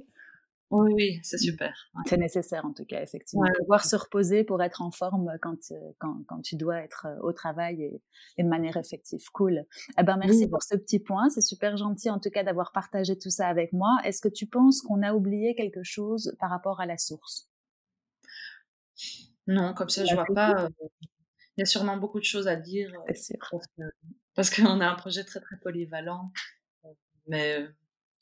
[0.73, 1.71] Oui, oui, c'est super.
[2.07, 3.45] C'est nécessaire en tout cas, effectivement.
[3.59, 7.19] Pouvoir se reposer pour être en forme quand, euh, quand, quand tu dois être euh,
[7.21, 8.01] au travail et,
[8.41, 9.23] de manière effective.
[9.33, 9.65] Cool.
[9.99, 11.29] Eh ben, merci pour ce petit point.
[11.29, 13.99] C'est super gentil en tout cas d'avoir partagé tout ça avec moi.
[14.03, 17.51] Est-ce que tu penses qu'on a oublié quelque chose par rapport à la source?
[19.45, 20.63] Non, comme ça, je vois pas.
[20.63, 20.69] Euh,
[21.55, 22.91] il y a sûrement beaucoup de choses à dire.
[23.13, 23.59] C'est sûr.
[24.35, 26.31] Parce qu'on a un projet très très polyvalent.
[27.27, 27.67] Mais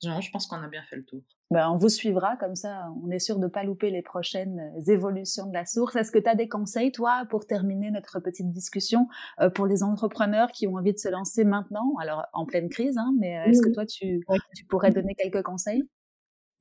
[0.03, 1.21] non, je pense qu'on a bien fait le tour.
[1.51, 4.59] Ben, on vous suivra comme ça, on est sûr de ne pas louper les prochaines
[4.59, 5.95] euh, évolutions de la source.
[5.95, 9.07] Est-ce que tu as des conseils, toi, pour terminer notre petite discussion,
[9.41, 12.97] euh, pour les entrepreneurs qui ont envie de se lancer maintenant, alors en pleine crise,
[12.97, 14.21] hein, mais euh, est-ce que toi, tu,
[14.55, 15.83] tu, pourrais donner quelques conseils?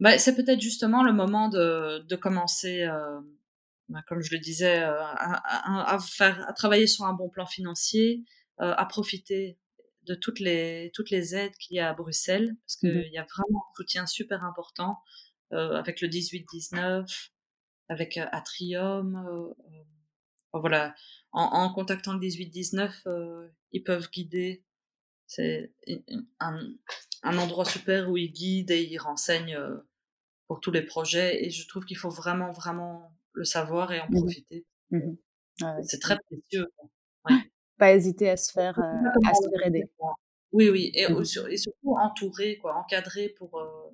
[0.00, 2.84] Ben, C'est peut-être justement le moment de, de commencer,
[3.88, 8.24] ben, comme je le disais, à, à, faire, à travailler sur un bon plan financier,
[8.58, 9.58] à profiter
[10.04, 13.18] de toutes les, toutes les aides qu'il y a à Bruxelles, parce mmh qu'il y
[13.18, 14.98] a vraiment un soutien super important
[15.52, 17.30] euh, avec le 18-19,
[17.88, 19.16] avec euh, Atrium.
[19.16, 19.54] Euh,
[20.52, 20.94] voilà,
[21.32, 24.64] en, contactant le 18-19, ils peuvent guider.
[25.28, 25.72] C'est
[26.40, 26.72] un,
[27.22, 29.56] un, endroit super où ils guident et ils renseignent
[30.48, 31.44] pour tous les projets.
[31.44, 34.66] Et je trouve qu'il faut vraiment, vraiment le savoir et en mmh profiter.
[34.90, 35.12] Mmh
[35.84, 36.66] c'est très précieux.
[37.28, 37.49] Ouais
[37.80, 39.90] pas hésiter à se faire, euh, à se faire aider.
[40.52, 43.90] Oui, oui, et, mmh et, surtout entourer, quoi, encadrer pour, euh,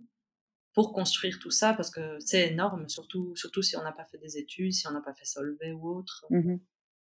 [0.74, 4.18] pour construire tout ça, parce que c'est énorme, surtout, surtout si on n'a pas fait
[4.18, 6.26] des études, si on n'a pas fait Solvay ou autre.
[6.30, 6.56] Mmh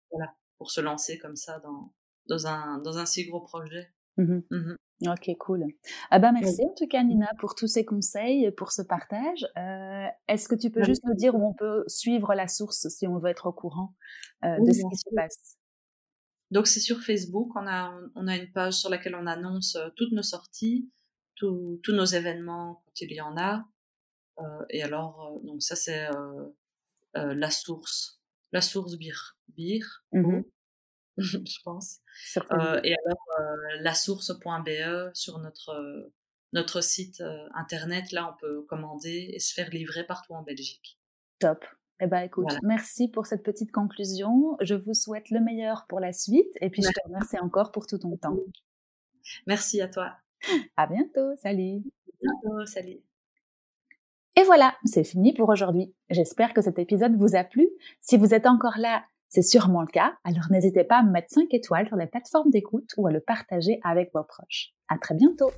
[0.10, 1.94] voilà, pour se lancer comme ça dans,
[2.30, 3.92] dans, un, dans un si gros projet.
[4.16, 4.40] Mmh
[5.06, 5.66] ok, cool.
[6.10, 9.46] Ah ben merci en tout cas Nina pour tous ces conseils, pour ce partage.
[9.58, 13.06] Euh, Est-ce que tu peux juste nous dire où on peut suivre la source si
[13.06, 13.94] on veut être au courant
[14.44, 15.58] euh, de ce qui se passe?
[16.52, 19.90] Donc c'est sur Facebook, on a, on a une page sur laquelle on annonce euh,
[19.96, 20.90] toutes nos sorties,
[21.36, 23.66] tous nos événements quand il y en a.
[24.40, 26.46] Euh, et alors, euh, donc ça c'est euh,
[27.18, 28.22] euh, la source,
[28.52, 30.42] la source bir, bir, mmh
[31.18, 32.02] je pense.
[32.84, 33.40] et alors
[33.82, 36.12] la source.be sur notre
[36.54, 37.24] notre site
[37.56, 41.00] internet, là on peut commander et se faire livrer partout en Belgique.
[41.40, 41.66] Top.
[42.00, 44.56] Eh ben, écoute, merci pour cette petite conclusion.
[44.62, 47.88] Je vous souhaite le meilleur pour la suite et puis je te remercie encore pour
[47.88, 48.38] tout ton temps.
[49.48, 50.14] Merci à toi.
[50.78, 51.36] À bientôt.
[51.38, 51.82] Salut.
[52.22, 52.66] bientôt.
[52.66, 53.00] Salut.
[54.36, 55.96] Et voilà, c'est fini pour aujourd'hui.
[56.12, 57.68] J'espère que cet épisode vous a plu.
[58.00, 60.16] Si vous êtes encore là, c'est sûrement le cas.
[60.24, 63.20] Alors n'hésitez pas à me mettre 5 étoiles sur les plateformes d'écoute ou à le
[63.20, 64.74] partager avec vos proches.
[64.88, 65.50] À très bientôt.